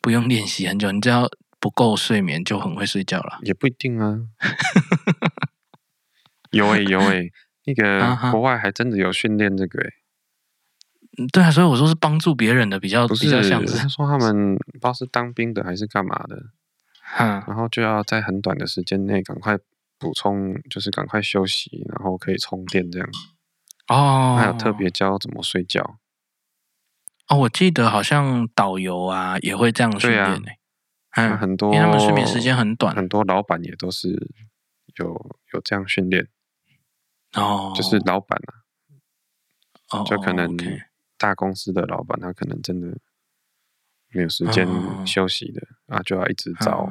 [0.00, 3.38] 不用练习很久，你只要不够睡眠就很会睡觉了。
[3.42, 4.20] 也不一定啊。
[6.50, 7.32] 有诶、欸、 有诶、欸，
[7.66, 9.94] 那个国外还真的有训练这个诶、欸。
[11.32, 13.76] 对啊，所以我说是帮助别人的比较比较像是。
[13.76, 16.36] 他说他们不知道是当兵的还是干嘛的，
[17.18, 19.58] 嗯，然后就要在很短的时间内赶快
[19.98, 23.08] 补充，就是赶快休息，然后可以充电这样。
[23.88, 25.98] 哦，还有特别教怎么睡觉。
[27.30, 30.58] 哦，我记得好像导游啊也会这样训练诶。
[31.16, 34.10] 嗯，很多，因为他们睡眠时间很短，很多老板也都是
[34.96, 36.28] 有有这样训练。
[37.32, 38.52] 哦，就是老板啊，
[39.98, 40.54] 哦，就可能。
[41.20, 42.96] 大公司的老板，他可能真的
[44.08, 44.66] 没有时间
[45.06, 46.90] 休息的，啊、嗯，就要一直找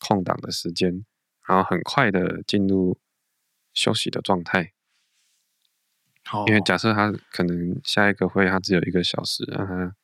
[0.00, 1.06] 空档的时间，嗯，
[1.46, 2.98] 然后很快的进入
[3.72, 4.72] 休息的状态。
[6.30, 9.94] 哦，因为假设他可能下一个会他只有一个小时，让他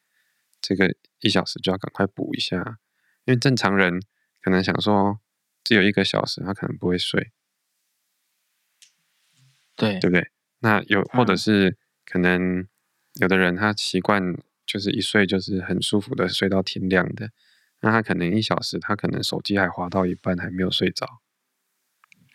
[0.60, 2.78] 这个一小时就要赶快补一下，
[3.24, 4.02] 因为正常人
[4.42, 5.20] 可能想说
[5.62, 7.32] 只有一个小时，他可能不会睡，
[9.76, 10.30] 对对不对？
[10.60, 12.66] 那有或者是可能。
[13.14, 14.22] 有的人他习惯
[14.64, 17.30] 就是一睡就是很舒服的睡到天亮的，
[17.80, 21.20] 那他可能一小时他可能手机还滑到一半还没有睡着。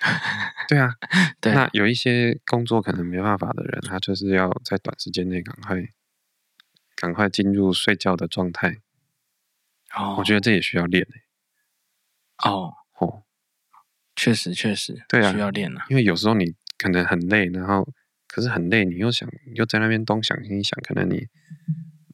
[0.68, 0.96] 对啊，
[1.40, 1.54] 对。
[1.54, 5.78] 那有一些工作可能没办法的人，他就是要在短时间内赶快
[6.96, 8.82] 赶快进入睡觉的状态。
[9.96, 11.08] 哦，我觉得这也需要练。
[12.44, 13.24] 哦哦，
[14.16, 15.86] 确实确实，对啊，需要练啊。
[15.90, 17.88] 因为有时候你可能很累，然后。
[18.26, 21.28] 可是很累，你又想，你又在那边东想西想，可能你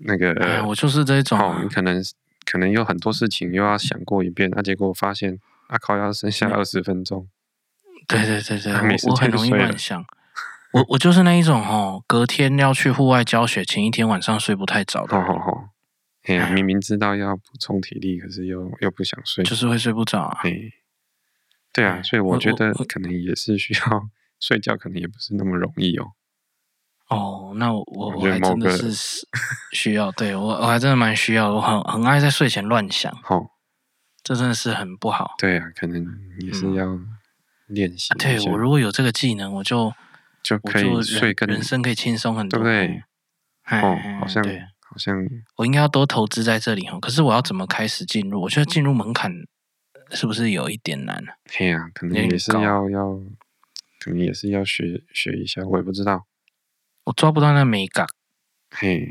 [0.02, 2.04] 那个，哎、我就是这种、啊，你可能
[2.44, 7.30] 可能有很多事情又要想过一遍，那、啊、结果发现阿、啊、靠，要剩下二十分钟。
[8.10, 10.04] 对对对对，我我很容易乱想，
[10.74, 15.16] 我我就是那一种哦，隔天要去户外教学，前一天晚上睡不太着的。
[15.16, 15.70] 好好好，
[16.24, 20.40] 哎呀，明明知道要补充体力，可是又又不想睡，就是会睡不着啊。
[20.44, 20.52] 哎，
[21.72, 24.10] 对啊，所以我觉得可能也是需要。
[24.40, 26.12] 睡觉可能也不是那么容易哦。
[27.10, 29.28] 哦，那我我我还真的是
[29.74, 33.12] 需要，对我我还真的蛮需要，我很很爱在睡前乱想。
[33.28, 33.50] 哦，
[34.24, 35.36] 这真的是很不好。
[35.38, 36.06] 对啊，可能
[36.40, 36.98] 也是要
[37.70, 38.18] 练习、嗯。
[38.18, 39.94] 对，我如果有这个技能，我就
[40.44, 42.92] 就可以睡更人生可以轻松很多，对不
[43.68, 43.80] 对？
[43.80, 45.16] 哦，好像对，好像
[45.56, 47.00] 我应该要多投资在这里哦。
[47.00, 48.42] 可是我要怎么开始进入？
[48.42, 49.32] 我觉得进入门槛
[50.12, 51.24] 是不是有一点难？
[51.58, 53.20] 对呀、啊，可能也是要要。
[54.02, 56.26] 可能也是要学学一下，我也不知道，
[57.04, 58.08] 我抓不到那美感。
[58.72, 59.10] 嘿，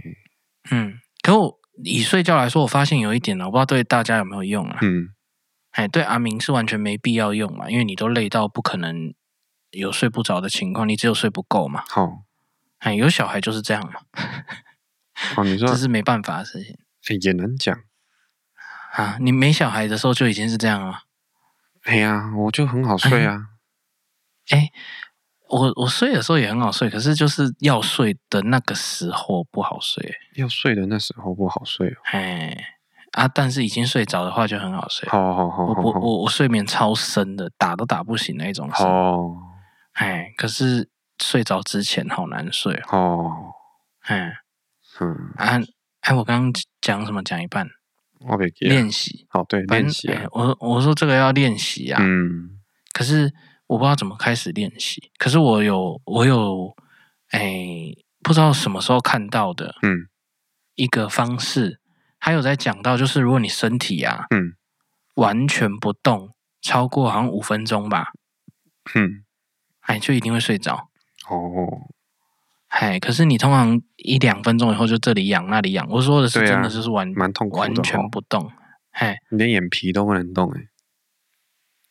[0.70, 4.78] 嗯，可我以睡觉来说，我发现有一点呢，我不知道对大家有没有用啊。
[4.80, 5.10] 嗯，
[5.72, 9.14] 哎，对阿明是完全没必要用嘛，因为你都累到不可能
[9.70, 11.84] 有睡不着的情况，你只有睡不够嘛。
[11.88, 12.22] 好、哦，
[12.78, 14.00] 哎，有小孩就是这样嘛。
[15.36, 16.76] 哦，你 说这是没办法的事情。
[17.08, 17.78] 哎，也能讲
[18.94, 21.02] 啊，你没小孩的时候就已经是这样了。
[21.82, 23.50] 哎呀，我就很好睡啊。
[24.50, 24.72] 哎哎，
[25.50, 30.16] 我我睡的时候也很好睡，可是就是要睡的那个时候不好睡。
[30.34, 31.96] 要睡的那时候不好睡哦。
[32.04, 32.77] 哎
[33.18, 35.08] 啊，但是已经睡着的话就很好睡。
[35.08, 38.70] 好好好，我我我我睡眠超深的，打都打不醒那种。
[38.78, 39.36] 哦，
[39.92, 40.88] 哎，可是
[41.22, 43.52] 睡着之前好难睡哦。
[44.02, 44.32] 哎，
[45.00, 45.60] 嗯啊，
[46.00, 47.22] 哎，我刚刚讲什么？
[47.22, 47.68] 讲一半。
[48.20, 48.66] 我别记。
[48.66, 49.26] 练习。
[49.30, 50.08] 好，对，练习。
[50.10, 52.00] 哎，我我说这个要练习啊。
[52.02, 52.58] 嗯。
[52.92, 53.32] 可是。
[53.68, 56.74] 我不知道怎么开始练习，可是我有我有，
[57.32, 60.08] 哎，不知道什么时候看到的，嗯，
[60.74, 61.78] 一个方式，
[62.18, 64.54] 还有在讲到，就是如果你身体啊，嗯，
[65.14, 68.12] 完全不动，超过好像五分钟吧，
[68.94, 69.24] 嗯，
[69.80, 70.90] 哎，就一定会睡着。
[71.28, 71.88] 哦，
[72.68, 78.50] 哎，可是你通常一两分钟以后就这里痒那里痒，我说的是真的就是完蛮痛苦的，完全不动，
[78.90, 80.68] 哎，你连眼皮都不能动，哎。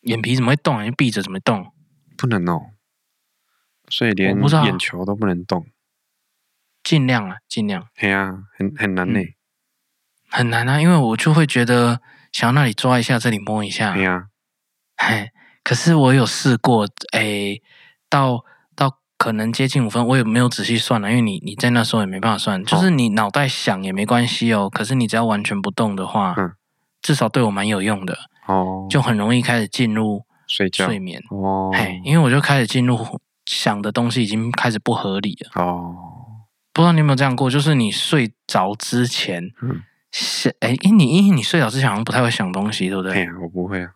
[0.02, 0.84] 眼皮怎么会动啊？
[0.84, 1.72] 你闭着怎么动？
[2.16, 2.70] 不能哦，
[3.88, 5.66] 所以连眼球都不能动。
[6.84, 7.88] 尽量啊，尽量。
[7.98, 9.34] 对啊，很很难呢、嗯，
[10.30, 12.00] 很难啊，因为我就会觉得
[12.32, 13.94] 想要那里抓一下，这里摸一下。
[13.94, 14.24] 对啊，
[14.96, 15.30] 哎，
[15.64, 17.62] 可是我有试过，哎、欸，
[18.08, 18.44] 到
[18.76, 24.68] 到可能接近五分，我也没有仔细算了，因为你你在那时候也没办法算，就是你脑袋想也没关系哦。
[24.68, 26.52] 可是你只要完全不动的话，嗯、
[27.00, 28.16] 至少对我蛮有用的
[28.46, 31.70] 哦，就很容易开始进入睡觉睡眠哦。
[31.72, 32.98] 嘿，因为我就开始进入
[33.46, 35.94] 想的东西已经开始不合理了哦。
[36.72, 39.82] 不知道你有没有这样过，就是你睡着之前，嗯。
[40.10, 43.28] 想哎，因你因为你睡着之前好像不太会想东西，对不对？
[43.42, 43.90] 我不会啊。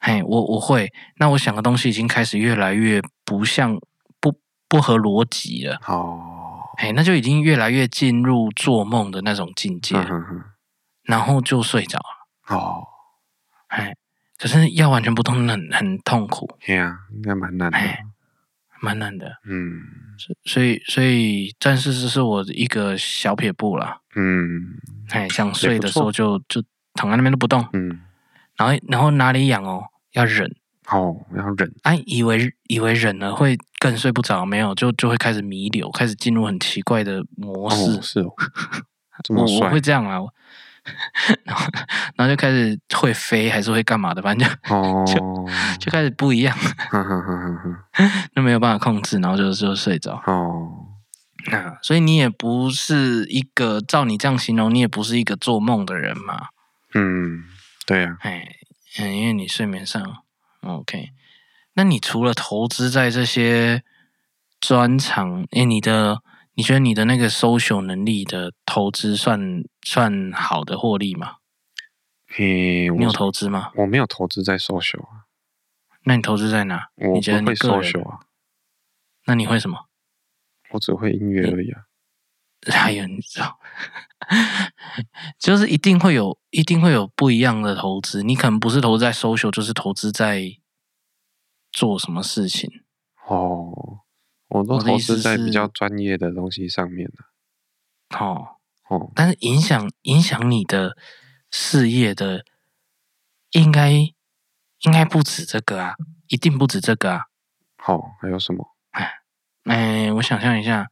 [0.00, 0.92] 嘿，我我会。
[1.16, 3.74] 那我想的东西已经开始越来越不像
[4.20, 4.38] 不
[4.68, 5.80] 不合逻辑了。
[5.86, 6.20] 哦。
[6.76, 9.96] 嘿，那就已经越来越进入做梦的那种境界。
[9.96, 10.44] 嗯哼哼。
[11.02, 12.56] 然后就睡着了。
[12.56, 12.84] 哦。
[13.68, 13.96] 嘿，
[14.38, 16.58] 可是要完全不痛很很痛苦。
[16.66, 17.78] 对啊，应该蛮难的。
[18.84, 19.32] 蛮难的。
[19.48, 19.80] 嗯。
[20.44, 23.98] 所以所以暂时这是我的一个小撇步啦。
[24.14, 24.76] 嗯。
[25.10, 26.62] 哎，想睡的时候就就
[26.94, 28.00] 躺在那边都不动，嗯，
[28.56, 30.50] 然后然后哪里痒哦，要忍
[30.88, 38.32] 哦，要忍，哎，以为以为忍了会更睡不着，没有，就就会开始弥留，开始进入很奇怪的模式，哦是哦，
[39.36, 40.18] 我我会这样啊，
[41.44, 41.66] 然后
[42.16, 45.14] 然后就开始会飞，还是会干嘛的，反正就哦， 就
[45.80, 46.56] 就开始不一样，
[46.90, 47.36] 呵呵呵
[47.92, 50.70] 呵就没有办法控制，然后就就睡着哦。
[51.50, 56.46] 那所以你也不是一个照你这样形容，你也不是一个做梦的人嘛？
[56.94, 57.44] 嗯，
[57.86, 58.22] 对呀、啊。
[58.22, 58.48] 哎，
[58.98, 60.02] 嗯，因为你睡眠上
[60.62, 61.10] OK。
[61.74, 63.82] 那你除了投资在这些
[64.60, 66.22] 专长，哎，你的
[66.54, 71.36] 你觉得你的那个 social 能力的投资算算好的获利吗？
[72.26, 73.70] 嘿，你有投资吗？
[73.76, 75.26] 我没有投资在 social 啊。
[76.04, 76.88] 那你投资在哪？
[76.96, 78.20] 我你觉得你会 social 啊？
[79.26, 79.88] 那你会什么？
[80.70, 81.84] 我只会音乐而已啊！
[82.72, 83.60] 还有你知道，
[85.38, 88.22] 就是一定会有，一定会有不一样的投资。
[88.22, 90.42] 你可能不是投资在 social，就是投资在
[91.70, 92.82] 做什么事情。
[93.28, 94.00] 哦，
[94.48, 98.18] 我都投资在比较专业的东西上面了。
[98.18, 98.56] 哦
[98.98, 100.96] 哦，但是影响影响你的
[101.50, 102.44] 事业的，
[103.50, 105.94] 应该应该不止这个啊，
[106.28, 107.22] 一定不止这个啊。
[107.76, 108.70] 好、哦，还有什么？
[109.64, 110.88] 哎，我想象一下，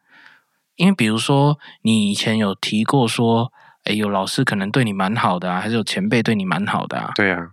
[0.76, 3.53] 因为比如说你以前有提过说，
[3.84, 7.12] 哎，有老师可能对你蛮好的啊，还是有前辈对你蛮好的啊？
[7.14, 7.53] 对啊，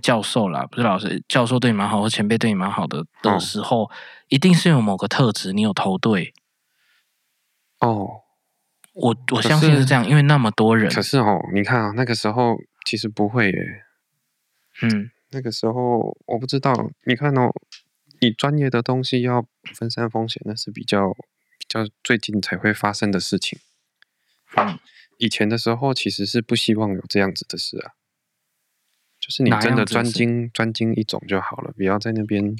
[0.00, 3.90] 教授啦，不是老师，教授对你蛮好，或前辈对你蛮好的的时候，哦、
[4.28, 6.32] 一定是有某个特质你有投对。
[7.80, 8.22] 哦，
[8.94, 10.90] 我我相信是这样，因为那么多人。
[10.90, 13.84] 可是哦，你看啊，那个时候其实不会耶。
[14.82, 16.72] 嗯，那个时候我不知道，
[17.04, 17.50] 你看哦。
[18.20, 21.12] 你专业的东西要分散风险，那是比较
[21.58, 23.58] 比较最近才会发生的事情。
[24.56, 24.78] 嗯，
[25.18, 27.92] 以前的时候其实是不希望有这样子的事啊，
[29.20, 32.56] 就是你真的专精专精一种就好了，不要在那边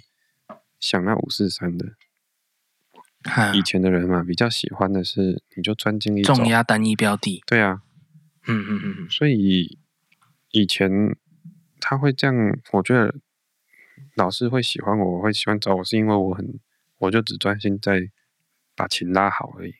[0.78, 1.94] 想那五四三的。
[3.54, 7.42] 以前的人嘛，比较喜欢的是你就专精一种，重压单一标的。
[7.46, 7.82] 对啊，
[8.46, 9.78] 嗯嗯嗯，所以
[10.50, 11.16] 以前
[11.80, 12.34] 他会这样，
[12.72, 13.14] 我觉得。
[14.16, 16.60] 老师会喜欢我，我会喜欢找我，是因为我很，
[16.98, 18.10] 我就只专心在
[18.76, 19.74] 把琴拉好而已。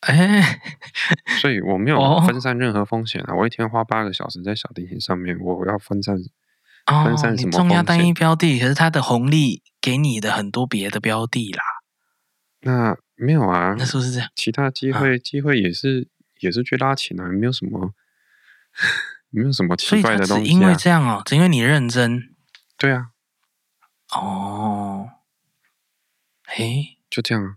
[0.00, 0.60] 哎，
[1.40, 3.34] 所以我没有分散任何风险啊！
[3.34, 6.16] 我一天花八个小时在小提琴上面，我要分散，
[7.04, 7.68] 分散什么风险？
[7.68, 11.62] 重压单一标的，可是它的红利给你的很多别的标的啦。
[12.64, 13.74] 那没有啊？
[13.78, 14.28] 那是不是这样？
[14.34, 16.08] 其他机会，机会也是
[16.40, 17.94] 也是去拉琴啊，没有什么，
[19.30, 20.46] 没有什么奇怪的东西啊。
[20.46, 22.34] 只因为这样哦，只因为你认真。
[22.76, 23.10] 对啊，
[24.16, 25.08] 哦，
[26.46, 27.56] 嘿，就这样啊，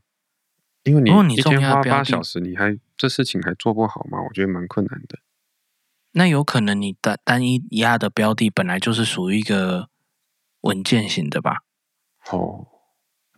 [0.84, 4.22] 因为你一天花八小时，你还这事情还做不好吗？
[4.22, 5.20] 我觉得蛮困难的。
[6.12, 9.90] 那有可能你单单一压的标的本来就是属于一个
[10.62, 11.64] 稳健型的吧？
[12.30, 12.68] 哦，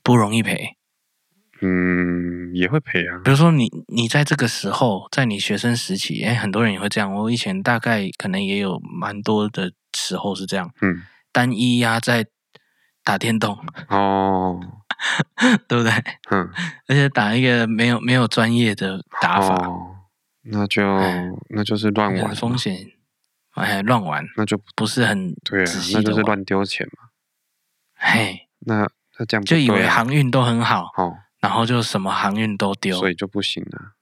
[0.02, 0.79] 不容易赔。
[1.62, 3.20] 嗯，也会赔啊。
[3.24, 7.14] 比如说你，你在这个时候，在你学生时期，哎，很多人也会这样。
[7.14, 10.72] 我以前大概可能也有蛮多的时候是这样。
[10.82, 11.04] 嗯。
[11.32, 12.26] 单一压在
[13.04, 13.56] 打电动
[13.88, 14.60] 哦，
[15.70, 15.94] 对不对？
[16.32, 16.50] 嗯，
[16.88, 19.96] 而且打一个没有没有专业的打法，哦、
[20.42, 22.76] 那就、哎、那就是乱玩风险，
[23.54, 27.10] 哎，乱玩那就不是很对啊，那就是乱丢钱嘛。
[27.94, 28.90] 嘿，那
[29.20, 33.94] 那这样就以为航运都很好，哦，然后就什么航运都丢，所以就不行了。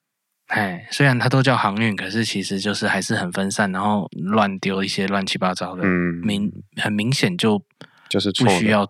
[0.47, 7.61] 哎，虽然它都叫航运，可是其实就是还是很分散，然后乱丢一些乱七八糟的，嗯，明很明显就
[8.09, 8.89] 就是不需要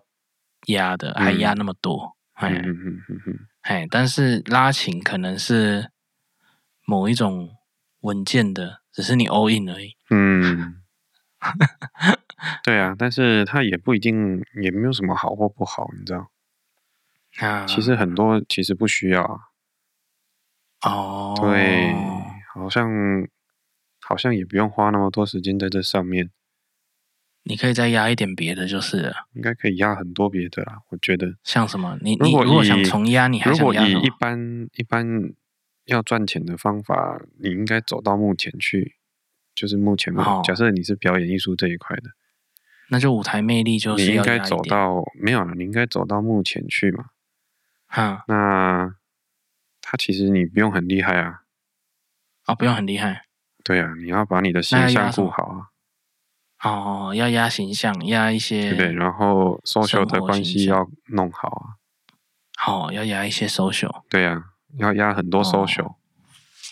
[0.68, 5.90] 压的，嗯、还压那么多，哎，嗯嗯嗯嗯，哎，但是拉琴可能是
[6.86, 7.50] 某一种
[8.02, 10.76] 稳健的，只是你 all in 而已，嗯，
[12.62, 16.30] 对啊，但是它也不一定，也没有什么好或不好，你知道？
[17.38, 19.40] 啊，其实很多其实不需要啊。
[20.82, 21.92] 哦，对，
[22.54, 22.88] 好像
[24.00, 26.30] 好像也不用花那么多时间在这上面。
[27.44, 29.14] 你可以再压一点别的，就是了。
[29.32, 31.34] 应该可以压很多别的啦，我觉得。
[31.42, 31.98] 像什么？
[32.02, 33.86] 你你如果想重压，你还想压？
[33.86, 35.32] 如果以一般一般
[35.86, 38.96] 要赚钱的方法，你应该走到目前去，
[39.54, 40.24] 就是目前嘛。
[40.24, 42.10] 哦、假设你是表演艺术这一块的，
[42.90, 47.06] 那就舞台魅力就是你应该走到没有了，你应该走到目前去嘛。
[47.88, 48.94] 哈，那
[49.80, 51.42] 他其实你不用很厉害啊。
[52.46, 53.26] 哦，不用很厉害。
[53.64, 55.68] 对啊，你要把你的形象顾好啊。
[56.62, 61.64] 哦，要压形象，压一些对，然后 social 的关系要弄好啊。
[62.56, 64.02] 好、哦，要压一些 social。
[64.08, 64.44] 对啊，
[64.78, 65.94] 要压很多 social。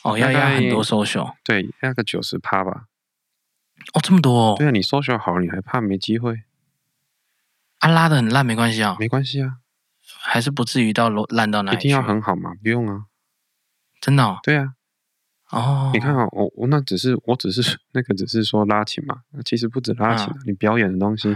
[0.03, 1.35] 哦，要压很多 social。
[1.45, 2.87] 对，压个九十趴吧。
[3.95, 4.55] 哦，这么多、哦。
[4.59, 6.43] 对啊，你 social 好，你还怕没机会？
[7.79, 8.97] 啊，拉的很烂没关系啊。
[8.99, 9.59] 没关系啊，
[10.37, 11.89] 还是不至于到烂到哪里去。
[11.89, 12.53] 一定要很好吗？
[12.63, 13.07] 不用啊。
[14.03, 14.39] 真的、哦？
[14.43, 14.75] 对啊。
[15.51, 21.35] 哦，你看啊，我我那只是我只是那个只是说拉琴嘛，其实不止拉琴，啊，你表演的东西，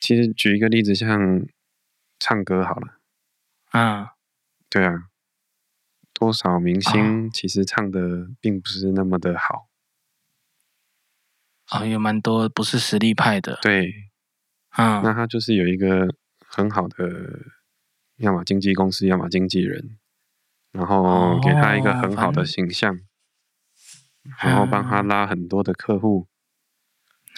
[0.00, 1.46] 其实举一个例子，像
[2.18, 2.98] 唱歌好了，
[3.70, 4.14] 啊，
[4.68, 5.04] 对啊，
[6.12, 9.68] 多少明星其实唱的并不是那么的好，
[11.68, 13.92] 啊，有蛮多不是实力派的，对，
[14.70, 16.08] 啊，那他就是有一个
[16.46, 17.04] 很好的，
[18.20, 19.98] 要么经纪公司，要么经纪人，
[20.72, 22.94] 然后给他一个很好的形象。
[22.94, 23.00] 哦
[24.42, 26.28] 然后帮他拉很多的客户，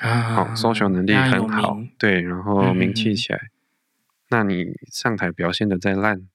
[0.01, 3.51] 啊，好，social 能力很好，对，然后名气起来，嗯，
[4.31, 6.29] 那你上台表现的再烂，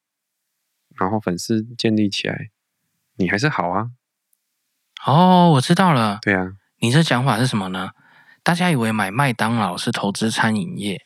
[0.95, 2.49] 然后粉丝建立起来，
[3.17, 3.91] 你还是好啊。
[5.05, 6.19] 哦，我知道了。
[6.21, 7.91] 对啊，你这讲法是什么呢？
[8.41, 11.05] 大家以为买麦当劳是投资餐饮业，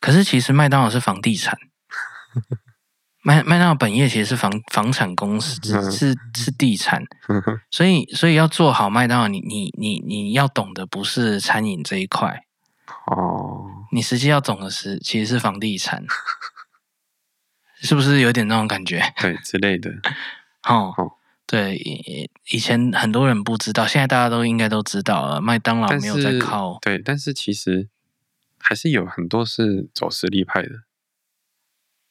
[0.00, 1.58] 可是其实麦当劳是房地产。
[3.26, 7.02] 麦麦当劳本业其实是房房产公司，是是，是地产，
[7.70, 12.44] 所以所以要做好麦当劳，你你你你要懂的不是餐饮这一块
[13.06, 16.04] 哦，你实际要懂的是其实是房地产，
[17.80, 19.02] 是不是有点那种感觉？
[19.18, 19.90] 对之类的，
[20.64, 20.92] 哦，
[21.46, 21.76] 对，
[22.50, 27.88] 以前很多人不知道，现在大家都应该都知道了，麦当劳没有在靠，对，但是其实
[28.58, 30.82] 还是有很多是走实力派的。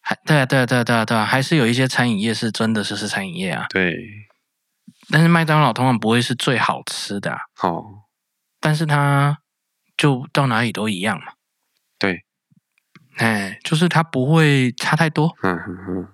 [0.05, 3.65] 还对啊，对啊，对啊，对啊，对啊，还是有一些餐饮业是真的就是餐饮业啊。
[3.69, 3.97] 对，
[5.09, 7.31] 但是麦当劳通常不会是最好吃的。
[7.31, 7.39] 啊。
[7.61, 7.85] 哦，
[8.59, 9.39] 但是它
[9.95, 11.33] 就到哪里都一样嘛。
[11.97, 12.25] 对，
[13.15, 15.33] 哎，就是它不会差太多。
[15.41, 16.07] 嗯哼哼。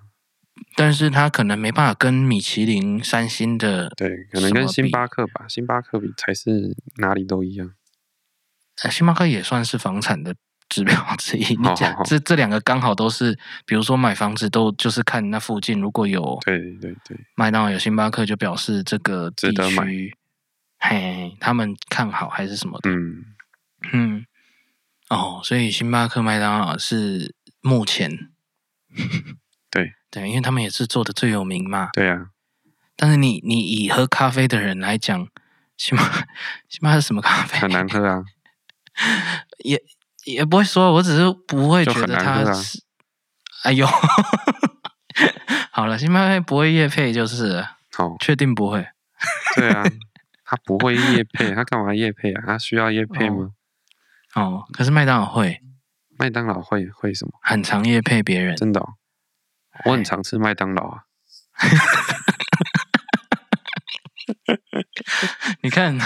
[0.76, 7.74] 但是它可能没办法跟米其林三星的，对，可能跟星巴克吧，星巴克比才是哪里都一样。
[8.84, 10.36] 呃，星巴克也算是房产的。
[10.70, 20.16] 指标之一，你讲这这两个刚好都是，比如说买房子都就是看那附近如果有对对对，麦当劳有星巴克，就表示这个地区
[20.78, 23.24] 嘿，他们看好还是什么的，嗯。
[23.92, 24.26] 嗯，
[25.08, 28.30] 哦，所以星巴克、麦当劳是目前
[29.70, 29.94] 对。
[30.10, 32.26] 对，因为他们也是做的最有名嘛，对啊，
[32.94, 35.28] 但是你你以喝咖啡的人来讲，
[35.76, 36.04] 星巴
[36.68, 37.58] 星巴克是什么咖啡？
[37.58, 38.24] 很难喝啊，
[39.64, 39.82] 也。
[40.32, 42.78] 也不会说，我只是不会觉得他是。
[42.78, 42.82] 啊、
[43.64, 43.86] 哎呦，
[45.70, 47.66] 好了，星巴克不会夜配就是。
[47.92, 48.86] 好、哦，确定不会。
[49.56, 49.84] 对啊，
[50.44, 52.42] 他不会夜配，他干嘛夜配啊？
[52.46, 53.50] 他需要夜配吗？
[54.34, 55.60] 哦，哦可是麦当劳会。
[56.18, 57.32] 麦当劳会会什么？
[57.42, 58.56] 很常夜配别人。
[58.56, 58.94] 真的、哦，
[59.86, 61.02] 我很常吃麦当劳啊。
[65.62, 65.98] 你看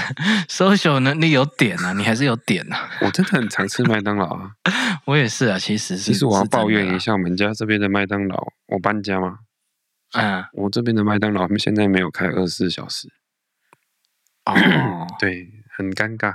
[0.49, 2.91] ，social 能力有点啊，你还是有点啊。
[3.01, 4.51] 我真的很常吃麦当劳啊，
[5.07, 5.59] 我也是啊。
[5.59, 9.39] 其实是，其实我要抱怨一下我们家这边的麦当劳，我搬家嘛，
[10.13, 13.13] 嗯，我这边的麦当劳现在没有开二十四小时。
[14.45, 14.55] 哦，
[15.19, 16.35] 对，很尴尬。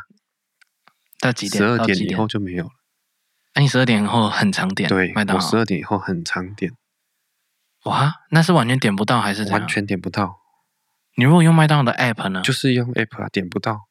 [1.19, 1.63] 到几点？
[1.63, 2.71] 十二点以后就没有了。
[3.55, 4.87] 那、啊、你十二点以后很常点？
[4.89, 5.43] 对，麦当劳。
[5.43, 6.71] 我十二点以后很常点。
[7.85, 10.37] 哇，那是完全点不到还是完全点不到？
[11.19, 12.41] 你如果用麦当劳的 app 呢？
[12.41, 13.89] 就是用 app 啊，点不到，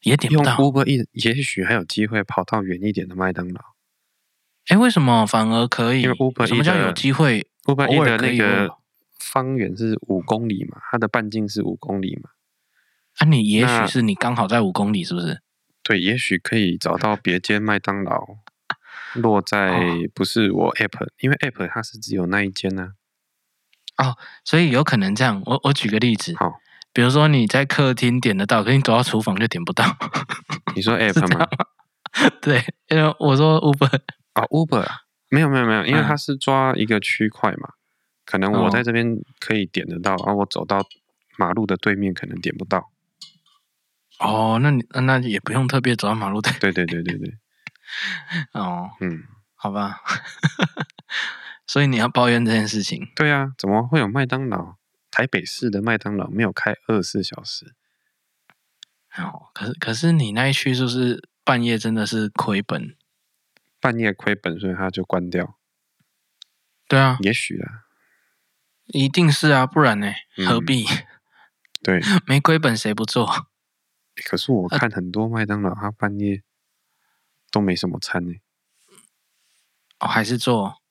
[0.00, 0.56] 也点不到。
[0.56, 3.60] 用 Uber 也许还有机会跑到远一点的麦当劳。
[4.68, 6.00] 哎，为什么反而可以？
[6.00, 8.74] 因为 Uber 什么叫有机会？Uber 的那个
[9.18, 12.30] 方圆是五公里嘛，它的半径是五公里嘛。
[13.18, 15.42] 啊，你也许是你刚好在五公里，是不是？
[15.82, 18.38] 对，也许可以找到别间麦当劳
[19.12, 19.82] 落在
[20.14, 23.03] 不是我 app，因为 app 它是只有那一间呢、啊。
[23.98, 25.42] 哦，所以有可能这样。
[25.46, 26.52] 我我举个例子，好，
[26.92, 29.84] 比如说你在客厅点得到，可是你走到厨房就点不到。
[30.74, 31.46] 你说 app 吗？
[32.42, 34.00] 对，因为我说 Uber
[34.34, 37.70] 啊，Uber 啊，没有没有没有，因为它是抓一个区块嘛，
[38.24, 40.84] 可能我在这边可以点得到，然后我走到
[41.36, 42.90] 马路的对面可能点不到。
[44.20, 46.52] 哦，那你那也不用特别走到马路对。
[46.60, 47.34] 对对对对对。
[48.54, 49.24] 哦，嗯，
[49.56, 50.00] 好吧。
[51.66, 53.10] 所以你要抱怨这件事情？
[53.16, 54.76] 对啊，怎么会有麦当劳？
[55.10, 57.74] 台北市的麦当劳没有开二十四小时。
[59.16, 62.96] 哦，可是可是你那一区就是半夜真的是亏本，
[63.78, 65.56] 半夜亏本，所以他就关掉。
[66.88, 67.84] 对啊，也许啊，
[68.86, 70.12] 一定是啊，不然呢？
[70.46, 70.84] 何必？
[70.84, 71.06] 嗯、
[71.82, 73.46] 对，没亏本谁不做？
[74.28, 76.42] 可是我看很多麦当劳，他半夜
[77.52, 78.34] 都没什么餐呢。
[80.00, 80.82] 哦，还是做？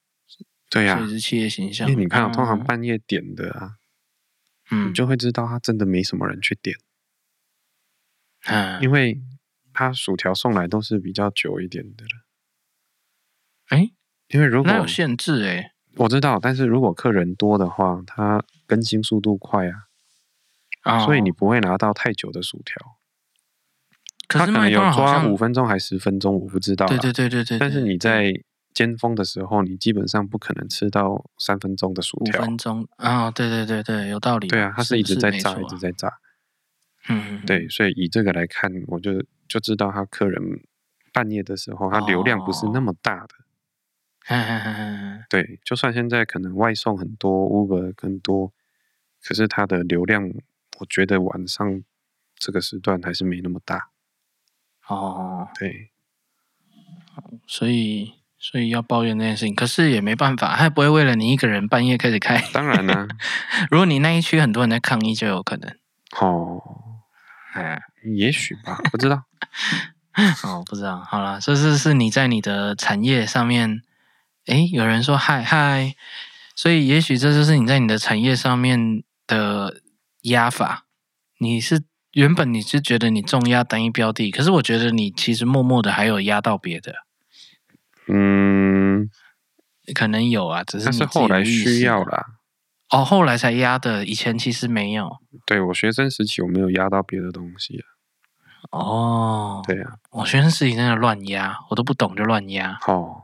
[0.73, 1.87] 对呀、啊，是企业形象。
[1.87, 3.75] 因为你看，通常半夜点的啊，
[4.71, 6.75] 嗯，你就会知道他真的没什么人去点。
[8.45, 9.21] 嗯，因为
[9.71, 12.25] 他薯条送来都是比较久一点的了。
[13.67, 13.91] 哎，
[14.29, 22.97] 因为如果有限制哎，我知道，但是如果客人多的话，他更新速度快啊，哦、所以你不会拿到太久的薯条。
[24.27, 26.87] 可是他可能有抓五分钟还是十分钟，我不知道。
[26.87, 27.59] 对对对对对。
[27.59, 28.33] 但是你在
[28.73, 32.41] 尖峰的时候，你基本上不可能吃到三分钟的薯条。
[32.41, 34.47] 五分钟啊、哦，对对对对，有道理。
[34.47, 36.19] 对啊，它是一直在炸，一直在炸。
[37.07, 40.41] 嗯，对，所以以这个来看，我就就知道他客人
[41.11, 43.35] 半夜的时候，他流量不是那么大的。
[44.29, 48.53] 哦、对，就算现在可能外送很多，Uber 更多，
[49.21, 50.31] 可是它的流量，
[50.79, 51.83] 我觉得晚上
[52.35, 53.91] 这个时段还是没那么大。
[54.87, 55.91] 哦，对。
[57.45, 58.22] 所以。
[58.43, 62.43] 所以要抱怨那件事情，可是也没办法，他也不会为了你一个人半夜开始开。
[62.51, 63.07] 当然啦、啊，
[63.71, 65.73] 如果你那一区很多人在抗议，就有可能。
[66.19, 66.61] 哦，
[67.53, 67.79] 哎，
[68.17, 69.23] 也许吧，不知道。
[70.43, 71.01] 哦，不知道。
[71.09, 73.81] 好了，这是是你在你的产业上面，
[74.47, 75.95] 诶，有人说嗨嗨，
[76.53, 79.77] 所以也许这就是你在你的产业上面的
[80.23, 80.85] 压法。
[81.39, 86.93] 你是原本你是觉得你重压单一标的，可是我觉得你其实默默的还有压到别的。
[88.07, 89.09] 嗯，
[89.93, 92.25] 可能有啊，只是后来需要啦。
[92.89, 95.17] 哦，后来才压的，以前其实没有。
[95.45, 97.85] 对，我学生时期我没有压到别的东西啊。
[98.71, 102.77] 哦，对啊，我学生时期真的乱压，我都不懂就乱压。
[102.87, 103.23] 哦，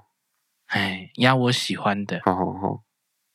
[0.67, 2.19] 哎，压我喜欢的。
[2.25, 2.84] 好好好。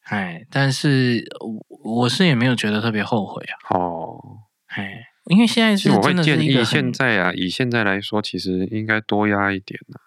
[0.04, 1.24] 哎，但是
[1.68, 3.78] 我是也没有觉得特别后悔啊。
[3.78, 9.98] 哦，哎，因为现在是我会建议现在啊，以现在来说，其实应该多压一点呢、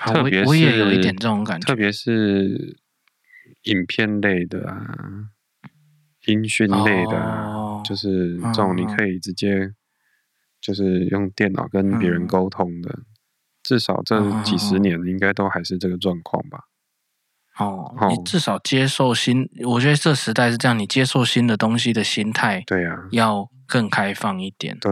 [0.00, 0.12] 啊。
[0.12, 2.78] 特别是我也有一点这种感觉，特别是
[3.64, 4.94] 影片类的啊，
[6.26, 9.72] 音讯类的啊，哦、就是这种你可以直接
[10.60, 13.04] 就是用电脑跟别人沟通的，嗯、
[13.62, 16.60] 至少这几十年应该都还是这个状况吧。
[17.58, 24.78] 哦，哦你至少接受新，我觉得这时代是这样，你接受新的东西的心态，对啊，要更开放一点。
[24.80, 24.90] 对，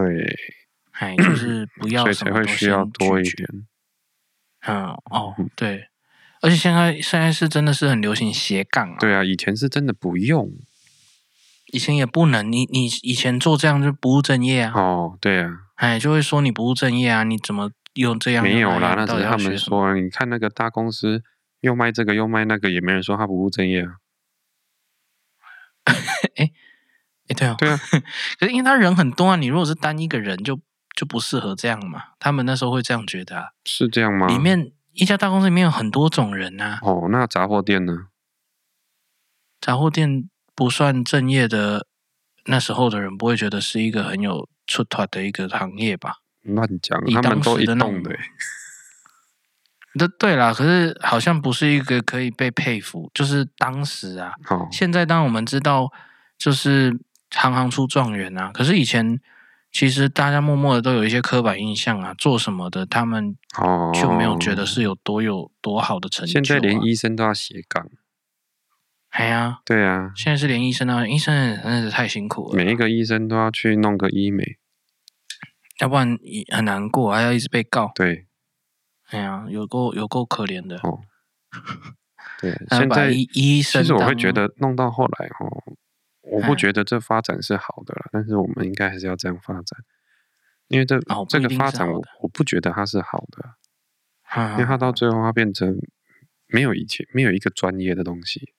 [0.91, 3.47] 哎，就是不要所以才会需要多一点。
[4.67, 5.87] 嗯哦对，
[6.41, 8.97] 而且现在现在是真的是很流行斜杠啊。
[8.99, 10.51] 对啊，以前是真的不用，
[11.67, 12.51] 以前也不能。
[12.51, 14.73] 你你以前做这样就不务正业啊。
[14.75, 18.43] 哦，对啊，哎，就会说你不务正业啊，你怎么用这样？
[18.43, 19.93] 没有啦，那只是他们说。
[19.95, 21.23] 你看那个大公司
[21.61, 23.95] 又卖这个又卖那个，也没人说他不务正业啊。
[26.35, 26.51] 哎
[27.29, 27.79] 哎，对啊，对 啊。
[28.37, 30.59] 可是因为他人很多啊，你如果是单一个人就。
[30.99, 32.03] 就不适合这样嘛？
[32.19, 33.45] 他们那时候会这样觉得啊？
[33.63, 34.27] 是这样吗？
[34.27, 36.77] 里面一家大公司里面有很多种人啊。
[36.81, 38.07] 哦，那杂货店呢？
[39.61, 41.87] 杂货店不算正业的，
[42.47, 46.17] 那时候的人不会觉得是一个很有出头的一个行业吧？
[46.41, 48.13] 乱讲，他们都一动的。
[49.93, 54.33] 那对啦，可是好像不是一个可以被佩服，就是当时啊。
[54.49, 54.67] 哦。
[54.69, 55.89] 现在当我们知道，
[56.37, 56.99] 就是
[57.31, 58.51] 行行出状元啊。
[58.53, 59.21] 可是以前。
[59.71, 63.37] 其实大家默默的都有一些刻板印象啊，做什么的他们
[63.93, 66.33] 就没有觉得是有多有多好的成就、啊。
[66.33, 67.87] 现在连医生都要斜杠，
[69.09, 72.55] 哎呀，对啊，现在是连医生啊，医生真的是太辛苦了。
[72.55, 74.57] 每一个医生都要去弄个医美，
[75.79, 76.17] 要不然
[76.51, 77.91] 很难过，还要一直被告。
[77.93, 78.25] 对，
[79.11, 80.77] 哎呀，有够有够可怜的。
[80.77, 81.01] 哦，
[82.41, 85.75] 对，现在医生其实我会觉得弄到后来哦。
[86.31, 89.79] 我不觉得这发展是好的了，但是我们应该还是要这样发展，
[90.67, 93.55] 因为这、哦、这个发展我我不觉得它是好的，
[94.53, 95.77] 因为它到最后它变成
[96.47, 98.53] 没有以前没有一个专业的东西。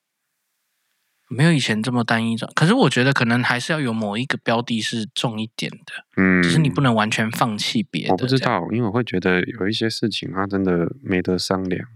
[1.33, 2.51] 没有以前这么单一种。
[2.53, 8.11] 可是我觉得可能还是要有某一个标的是重一点的，嗯，就是你不能完全放弃别的。
[8.11, 11.87] 我不知道，因为我会觉得有一些事情它真的没得商量，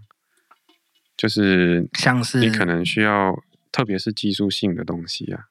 [1.18, 3.38] 就是像是你可能需要，
[3.70, 5.48] 特别是技术性的东西啊。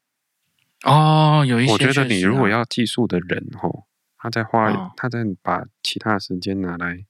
[0.85, 7.05] 哦，有一些，我觉得你如果要技术的人吼，他在花，哦、他在把其他时间拿来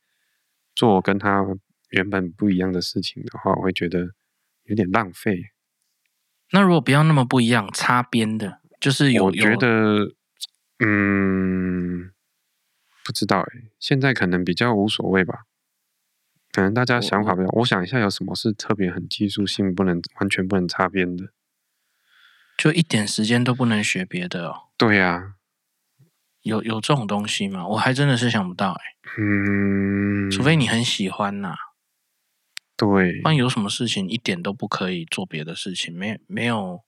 [0.73, 1.45] 做跟他
[1.89, 4.11] 原本不一样的事情的话，我会觉得
[4.63, 5.51] 有点浪费。
[6.51, 10.13] 那如果不要那么不一样，擦边的，就是有，我觉得，
[10.79, 12.11] 嗯，
[13.03, 15.45] 不知道哎，现在可能比较无所谓吧，
[16.53, 17.53] 可能大家想法不一样。
[17.57, 21.31] 我想一下，有什么是特别很技术性，不能完全不能擦边的？
[22.57, 24.63] 就一点时间都不能学别的哦？
[24.77, 25.23] 对呀、啊，
[26.41, 27.67] 有有这种东西吗？
[27.67, 28.81] 我还真的是想不到哎。
[29.17, 31.57] 嗯，除非你很喜欢呐、啊。
[32.77, 35.97] 对，那有什么事情一点都不可以做别的事情？
[35.97, 36.83] 没没有，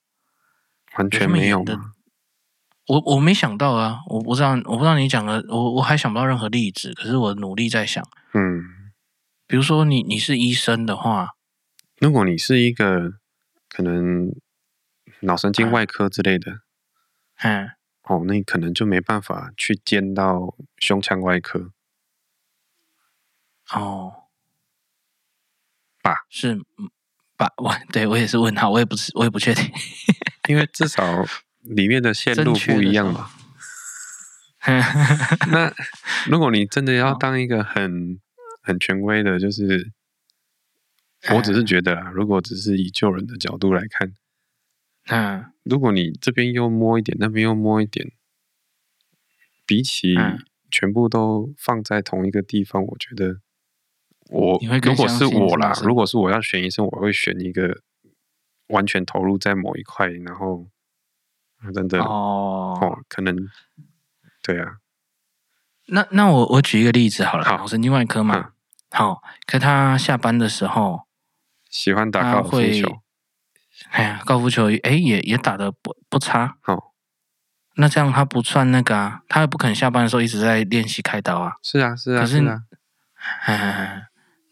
[0.98, 1.78] 完全没有的。
[2.86, 6.92] 我我没想到啊，我不知道，我不知道你讲的，我我还想不到任何例子。
[6.94, 8.02] 可是我努力在想，
[8.32, 8.64] 嗯，
[9.46, 11.30] 比如说你你是医生的话，
[11.98, 13.14] 如果你是一个
[13.68, 14.30] 可能
[15.20, 16.60] 脑神经外科之类的，
[17.42, 17.70] 嗯，
[18.02, 21.72] 哦，那你可能就没办法去兼到胸腔外科，
[23.72, 24.24] 哦。
[26.02, 26.24] 吧。
[26.30, 26.60] 是
[27.36, 27.52] 吧？
[27.58, 29.64] 我对我也是问号，我也不是，我也不确定，
[30.48, 31.24] 因为至少
[31.62, 33.30] 里面的线路不一样嘛。
[35.50, 35.72] 那
[36.28, 38.20] 如果你真的要当一个很
[38.60, 39.92] 很权威的，就是
[41.34, 44.12] 我只是觉得啊，如果只是以救人的角度来看，
[45.08, 48.12] 嗯，如果你这边又摸一点，那边又摸一点，
[49.66, 50.14] 比起
[50.70, 53.40] 全部都放在同一个地方，我觉得。
[54.30, 57.80] 我如果是我啦，如果是我要选医生，我会选一个
[58.66, 60.68] 完全投入在某一块，然后
[61.74, 63.34] 真的哦，哦，可能
[64.42, 64.80] 对啊。
[65.86, 68.52] 那那我我举一个例子好了，好，神经外科嘛，嗯、
[68.90, 71.06] 好，可他下班的时候
[71.70, 73.00] 喜欢打高尔夫球，
[73.90, 76.92] 哎呀，高尔夫球哎也也打得不不差，哦，
[77.76, 82.60] 那这样他不算那个啊，他也不肯下班的时候一直在练习开刀啊，是啊是啊，可是，是啊，
[83.46, 84.04] 哎。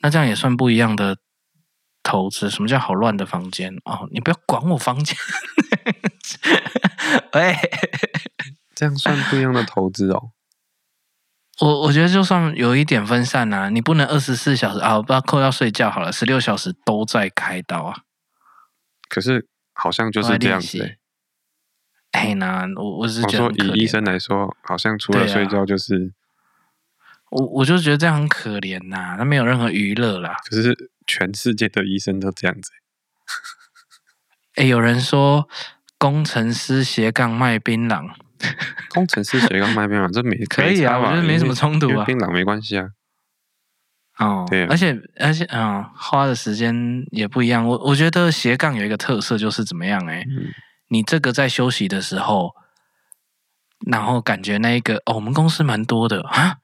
[0.03, 1.17] 那这样也算不一样的
[2.03, 2.49] 投资。
[2.49, 3.75] 什么叫好乱的房间？
[3.87, 5.17] 哦，你不要管我房间。
[7.35, 7.57] 喂，
[8.73, 10.31] 这样算不一样的投资哦。
[11.61, 18.03] 我我觉得就算有一点分散啊，你不能二十四小时啊，不要扣掉睡觉好了，十六小时都在开刀啊。
[19.09, 20.99] 可是好像就是这样子，欸。
[22.13, 26.13] 哎，那我我是觉得说以医生来说，好像除了睡觉就是。
[27.29, 30.37] 我我就觉得这样很可怜呐、啊，他没有任何娱乐啦。
[30.49, 32.71] 可是全世界的医生都这样子。
[34.55, 35.49] 哎、欸，有人说
[35.99, 38.15] 工程师斜杠卖槟榔，
[38.95, 42.91] 工程师斜杠卖槟榔，这没可以啊，我觉得没什么冲突啊，槟榔没关系啊。
[44.19, 47.67] 哦，对、啊，而且而且啊、嗯，花的时间也不一样。
[47.67, 50.15] 我我觉得斜杠有一个特色就是怎么样、欸？
[50.15, 50.53] 哎、嗯，
[50.89, 52.55] 你这个在休息的时候，
[53.87, 56.59] 然后感觉那一个哦，我们公司蛮多的啊。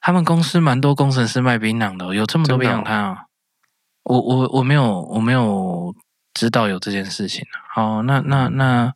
[0.00, 3.24] 他们公司蛮多工程师卖槟榔的，有这么多槟榔摊啊！
[4.04, 5.92] 我我我没有我没有
[6.32, 7.44] 知道有这件事情。
[7.74, 8.94] 好，那那那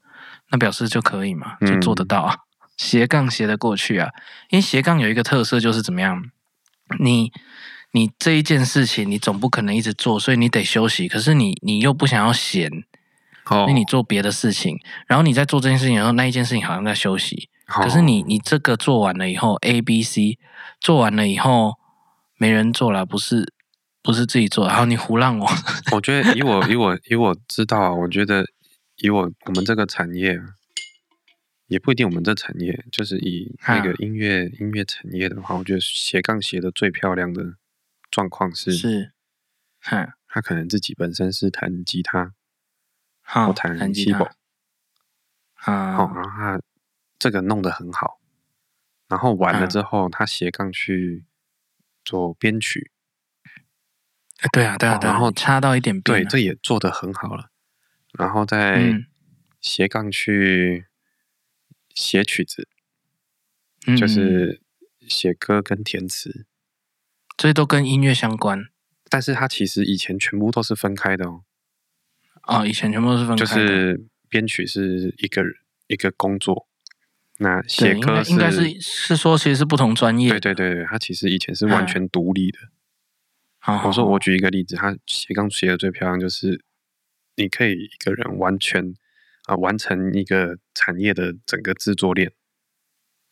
[0.51, 2.39] 那表示就可以嘛，就做得到啊，嗯、
[2.77, 4.11] 斜杠斜得过去啊。
[4.51, 6.23] 因为斜杠有一个特色就是怎么样，
[7.01, 7.33] 你
[7.93, 11.07] 你这一件事情你总不可能一直做，所以你得休息。
[11.07, 12.69] 可是你你又不想要闲，
[13.47, 17.49] 哦，那你做别的事情，然后你在做这件事情的时候，那一件事情好像在休息。
[17.67, 20.39] 可是你你这个做完了以后，A B C
[20.81, 21.75] 做完了以后，
[22.37, 23.53] 没人做了，不是
[24.03, 25.49] 不是自己做，然后你胡乱我。
[25.93, 28.45] 我觉得以我以我以我知道啊，我觉得
[28.99, 30.39] 以我我们这个产业，
[31.69, 37.55] 也不一定我们这产业，就是以那个音乐音乐产业的话，我觉得斜杠斜的最漂亮的
[38.13, 39.13] 状况是是，
[40.29, 42.33] 他可能自己本身是弹吉他，
[43.23, 44.31] 或弹 keyboard，
[45.55, 46.61] 啊，好，然后他。
[47.19, 48.21] 这个弄得很好，
[49.07, 51.25] 然后完了之后，他斜杠去
[52.05, 52.91] 做编曲。
[54.53, 57.53] 对啊，对啊，然后插到一点，对，这也做得很好了。
[58.19, 59.07] 然后再
[59.61, 60.89] 斜杠去
[61.95, 62.69] 写曲子，
[63.97, 64.61] 就是
[65.07, 66.45] 写歌跟填词，
[67.37, 68.67] 这些都跟音乐相关。
[69.09, 71.43] 但是他其实以前全部都是分开的哦。
[72.45, 75.43] 哦，以前全部都是分开的，就是编曲是一个
[75.87, 76.67] 一个工作。
[77.39, 80.31] 那写歌应该是是说，其实是不同专业。
[80.31, 82.59] 对对对对，他其实以前是完全独立的。
[83.59, 86.65] 好、我说我举一个例子，他斜杠写的最漂亮，就是
[87.37, 88.91] 你可以一个人完全
[89.45, 92.33] 啊、呃、完成一个产业的整个制作链，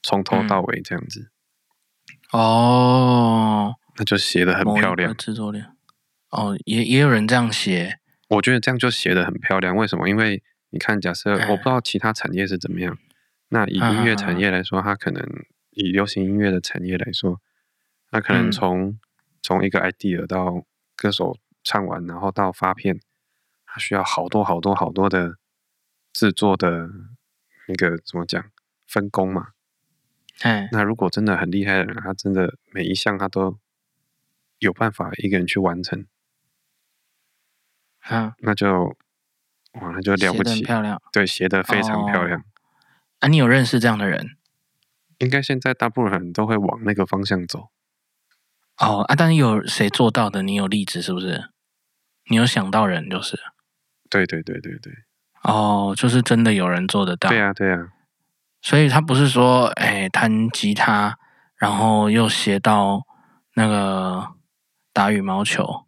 [0.02, 1.30] 从头到尾这样子。
[2.32, 5.14] 嗯、哦，那就写的很漂亮。
[5.14, 5.76] 制作量，
[6.30, 7.98] 哦，也也有人这样写。
[8.28, 9.76] 我觉得这样就写的很漂亮。
[9.76, 10.08] 为什么？
[10.08, 12.96] 因为你看，假设我不知道其他产业是怎么样，
[13.50, 15.22] 那以音乐产业来说，它可能
[15.72, 17.42] 以流行音乐的产业来说，
[18.10, 18.98] 它可能从
[19.42, 20.64] 从一个 idea 到
[20.96, 22.98] 歌手唱完，然后到发片，
[23.66, 25.36] 它需要好多好多好多的
[26.14, 26.88] 制作的
[27.68, 28.42] 那个怎么讲
[28.88, 29.48] 分工嘛。
[30.42, 33.58] 嗯，那如果真的很厉害的人，他真的每一项他都
[34.60, 36.06] 有办法一个人去完成。
[38.00, 38.96] 啊，那就
[39.72, 42.40] 哇，那就了不起，漂亮，对，写的非常漂亮。
[42.40, 42.44] 哦。
[43.18, 44.38] 啊，你有认识这样的人？
[45.18, 47.68] 应该现在大部分人都会往那个方向走。
[48.78, 50.42] 哦啊，但是有谁做到的？
[50.42, 51.50] 你有例子是不是？
[52.30, 53.38] 你有想到人就是？
[54.08, 54.92] 对对对对对。
[55.42, 57.28] 哦，就是真的有人做得到。
[57.28, 57.92] 对啊对啊。
[58.62, 61.18] 所以他不是说，哎，弹吉他，
[61.56, 63.06] 然后又写到
[63.54, 64.26] 那个
[64.92, 65.86] 打羽毛球。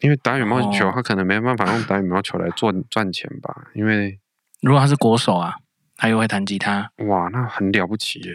[0.00, 3.68] 因为打羽毛球，他可能没办法用打羽毛球来赚赚钱吧？
[3.74, 4.20] 因为
[4.60, 5.56] 如果他是国手啊，
[5.96, 8.34] 他又会弹吉他，哇，那很了不起耶！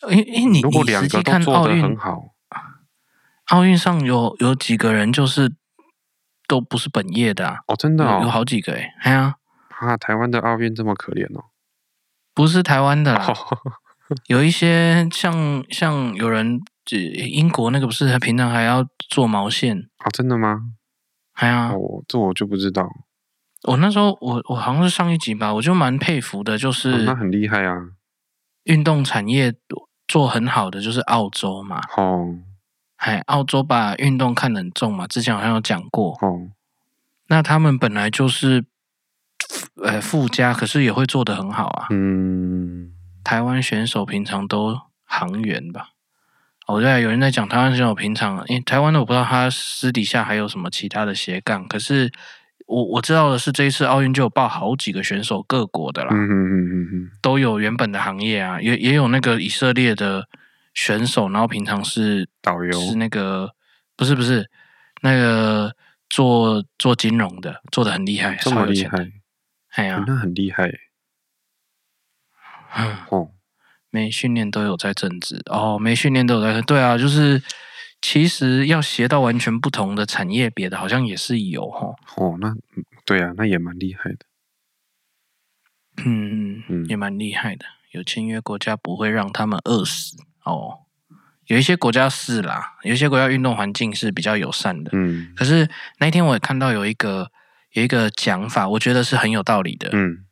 [0.00, 2.34] 哎哎，你如果两个都做得很好，
[3.50, 5.54] 奥运上有有几个人就是
[6.48, 7.58] 都不是本业的啊？
[7.68, 9.36] 哦，真的哦，有好几个哎，哎呀，
[9.68, 11.44] 啊，台湾的奥运这么可怜哦？
[12.34, 13.32] 不是台湾的啦，
[14.26, 16.60] 有一些像像有人。
[16.98, 20.08] 英国那个不是他平常还要做毛线啊？
[20.12, 20.74] 真的吗？
[21.34, 22.88] 哎呀，哦，这我就不知道。
[23.64, 27.76] 我那时候我我好像是上一集吧，我就蛮佩服的，就是、哦、那很厉害啊。
[28.64, 29.54] 运动产业
[30.06, 31.80] 做很好的就是澳洲嘛。
[31.96, 32.36] 哦，
[32.96, 36.12] 哎，澳洲把运动看得很重嘛，之前好像有讲过。
[36.22, 36.50] 哦，
[37.28, 38.64] 那他们本来就是
[39.82, 41.86] 呃附加，可是也会做得很好啊。
[41.90, 45.90] 嗯，台湾选手平常都航员吧。
[46.70, 52.10] 我在有人在讲台湾选手平常，因为台湾的我不知道他私底下还有什么其他的斜杠，可是
[52.66, 60.28] 我我知道的是这一次奥运就有报好几个选手各国的啦，嗯嗯嗯嗯都有原本的行业啊，也也有那个以色列的
[60.74, 63.50] 选手，然后平常是导游，是那个
[63.96, 64.48] 不是不是
[65.02, 65.74] 那个
[66.08, 69.10] 做做金融的，做的很厉害，这么厉害，
[69.70, 70.70] 哎呀，那很厉害，
[72.76, 73.30] 嗯哦。
[73.90, 77.42] 没训练都有在政治哦，没训练都有在对啊，就是
[78.00, 81.96] 其实要学到完全不同的产业别的，好像也是有哦。
[82.16, 82.54] 哦，那
[83.04, 84.18] 对啊，那也蛮厉害的。
[86.04, 87.66] 嗯嗯，也蛮厉害的。
[87.90, 90.78] 有签约国家不会让他们饿死哦。
[91.46, 94.90] 有一些国家是啦，有一些国家运动环境是比较友善的。
[94.94, 95.68] 嗯，可是
[95.98, 97.30] 那一天我也看到有一个
[97.72, 99.90] 有一个讲法，我觉得是很有道理的。
[99.92, 100.26] 嗯。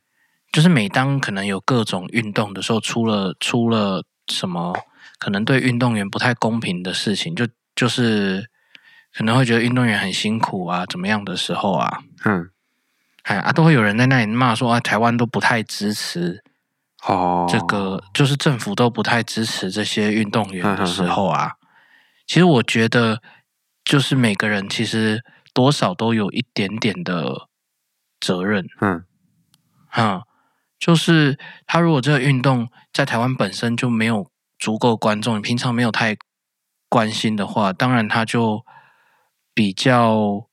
[0.51, 4.73] 就是每当可能有各种运动的时候，出了出了什么
[5.19, 8.49] 可能对运动员不太公平的事情，就就是
[9.13, 12.49] 可能会觉得运动员很辛苦啊，怎么样的时候啊，嗯，
[13.23, 16.43] 哎啊，都会有人在那里骂说啊，台湾都不太支持
[17.03, 21.53] 哦，这个就是政府都不太支持这些运动员的时候啊，
[22.25, 23.21] 其实我觉得
[23.83, 25.23] 就是每个人其实
[25.53, 27.47] 多少都有一点点的
[28.19, 29.05] 责任，嗯，
[29.95, 30.23] 嗯。
[30.79, 36.17] 就是他如果这个运动在台湾本身就没有足够观众，你平常没有太
[36.87, 38.65] 关心的话，当然他就
[39.53, 40.47] 比较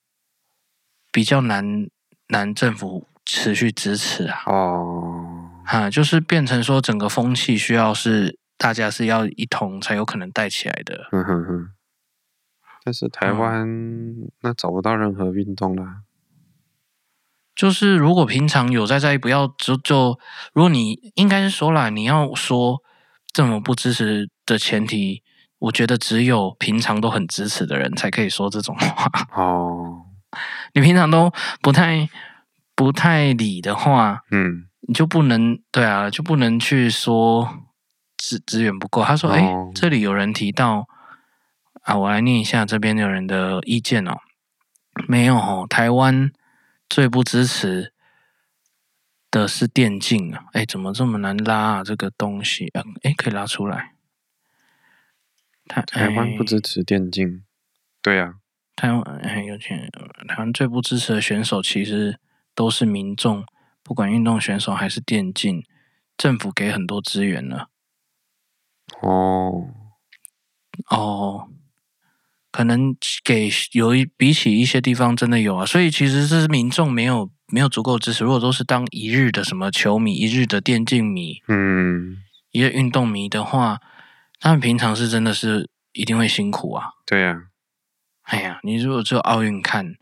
[1.13, 1.87] 比较难
[2.29, 4.43] 难政府持续支持啊。
[4.47, 11.09] 哦，哈，就是变成说整个风气需要是大家是要一同才有可能带起来的。
[11.13, 11.71] 嗯哼哼。
[12.85, 16.03] 但是台湾、嗯、那找不到任何运动啦。
[17.57, 20.19] 就是如果平常有在在意，不要就就，
[20.53, 22.83] 如果你应该是说啦，你要说
[23.33, 25.23] 这么不支持的前提，
[25.59, 29.11] 我觉得只有平常都很支持的人才可以说这种话。
[29.35, 30.03] 哦，
[30.75, 31.33] 你平常都
[31.63, 32.07] 不太
[32.75, 37.49] 不太理的话，嗯，你就不能对啊，就不能去说
[38.19, 39.03] 资资源不够。
[39.03, 40.87] 他说：“哎、哦，这里有人提到
[41.85, 44.19] 啊，我来念一下这边有人的意见哦，
[45.09, 46.31] 没有哦，台湾。”
[46.89, 47.93] 最不支持
[49.31, 50.47] 的是电竞啊！
[50.53, 51.85] 哎，怎么这么难拉啊？
[51.85, 53.95] 这个东西啊，哎，可以拉出来。
[55.67, 57.45] 台台湾不支持电竞，
[58.01, 58.37] 对啊，
[58.77, 59.91] 台湾很有钱。
[60.29, 62.21] 台湾最不支持的选手其实
[62.55, 63.45] 都是民众，
[63.83, 65.67] 不管运动选手还是电竞，
[66.17, 67.69] 政府给很多资源了。
[69.03, 69.71] 哦
[70.91, 71.51] 哦。
[72.57, 82.17] 可能给有一比起一些地方真的有啊，所以其实是民众没有没有足够支持，如果都是当一日的什么球迷、一日的电竞迷，嗯，
[82.53, 83.79] 一个运动迷的话，
[84.41, 86.87] 他们平常是真的是一定会辛苦啊。
[87.05, 87.43] 对呀、啊，
[88.23, 89.95] 哎呀，你如果只有奥运看，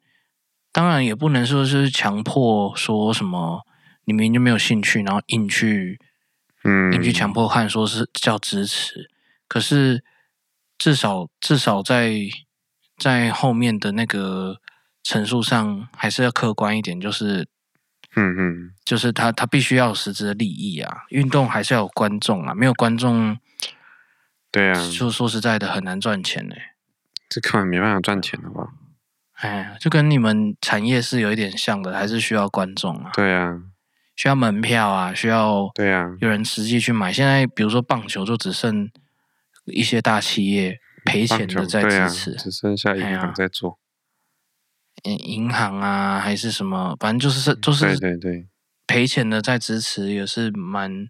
[0.70, 3.66] 当然也不能说是强迫说什么，
[4.05, 5.98] 你明明就没有兴趣，然后硬去，
[6.62, 9.11] 嗯，硬去强迫看，说是叫支持。
[9.48, 10.05] 可是
[10.79, 12.14] 至少至少在
[12.99, 14.57] 在后面的那个
[15.03, 17.47] 陈述上，还是要客观一点，就是，
[18.16, 23.37] 嗯嗯，就是他他必须要有实质的利益啊，运动还是要有观众啊，没有观众，
[24.51, 26.62] 对啊，就说实在的很难赚钱呢、欸，
[27.29, 28.68] 这根本没办法赚钱的吧？
[29.35, 33.61] 哎，就跟你们产业是有一点像的，还是需要观众啊，对啊，
[34.14, 37.12] 需要门票啊，需要对啊，有人实际去买。
[37.12, 38.89] 现在比如说棒球，就只剩
[39.64, 43.78] 一些大企业赔钱的在支持，啊、只剩下银行在做。
[45.04, 48.48] 嗯，银行啊，还是什么，反正就是就是对对对，
[48.86, 51.08] 赔钱的在支持也是蛮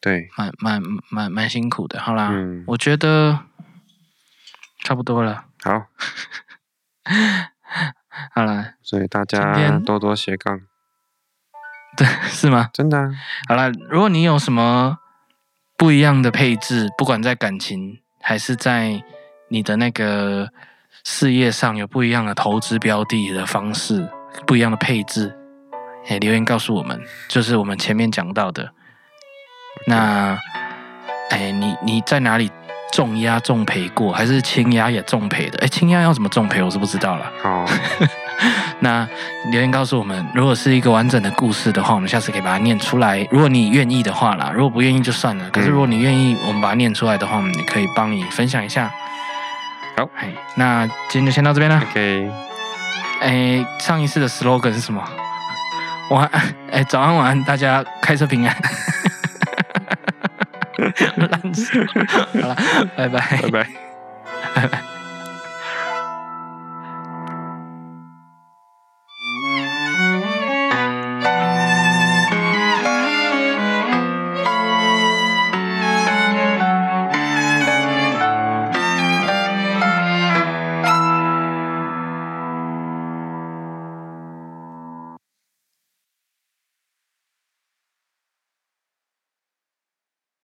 [0.00, 2.00] 对，蛮蛮蛮蛮辛苦的。
[2.00, 3.40] 好啦，嗯，我觉得
[4.84, 5.44] 差不多了。
[5.62, 5.86] 好，
[8.34, 10.60] 好了，所以大家多多斜杠。
[11.96, 12.70] 对，是吗？
[12.72, 13.10] 真的啊。
[13.48, 14.98] 好了，如果你有什么
[15.78, 19.00] 不一样的配置，不管在感情还是在
[19.48, 20.48] 你的那个
[21.04, 24.06] 事业上有不一样的投资标的的方式，
[24.44, 25.32] 不一样的配置，
[26.08, 28.68] 哎，留言告诉我们，就是我们前面讲到的。
[29.86, 30.36] 那，
[31.30, 32.50] 哎，你你在哪里
[32.92, 35.60] 重压重赔过，还是轻压也重赔的？
[35.60, 37.32] 哎，轻压要怎么重赔，我是不知道了。
[37.40, 37.64] 好。
[38.80, 39.06] 那
[39.50, 43.26] 留言告诉我们，如果是一个完整的故事的话，我们下次可以把它念出来。
[43.30, 45.50] 如果你愿意的话啦，如果不愿意就算了。
[45.50, 48.90] 可是如果你愿意，我们把它念出来的话，我们也可以帮你分享一下。
[49.96, 50.08] 好，
[50.54, 51.82] 那今天就先到这边了。
[51.90, 52.30] OK。
[53.20, 55.02] 哎，上一次的 slogan 是什么？
[56.10, 58.56] 晚安，哎，早安晚安，大家开车平安。
[61.16, 61.84] 烂死。
[62.40, 62.56] 好了，
[62.96, 63.66] 拜拜，拜拜，
[64.54, 64.97] 拜拜。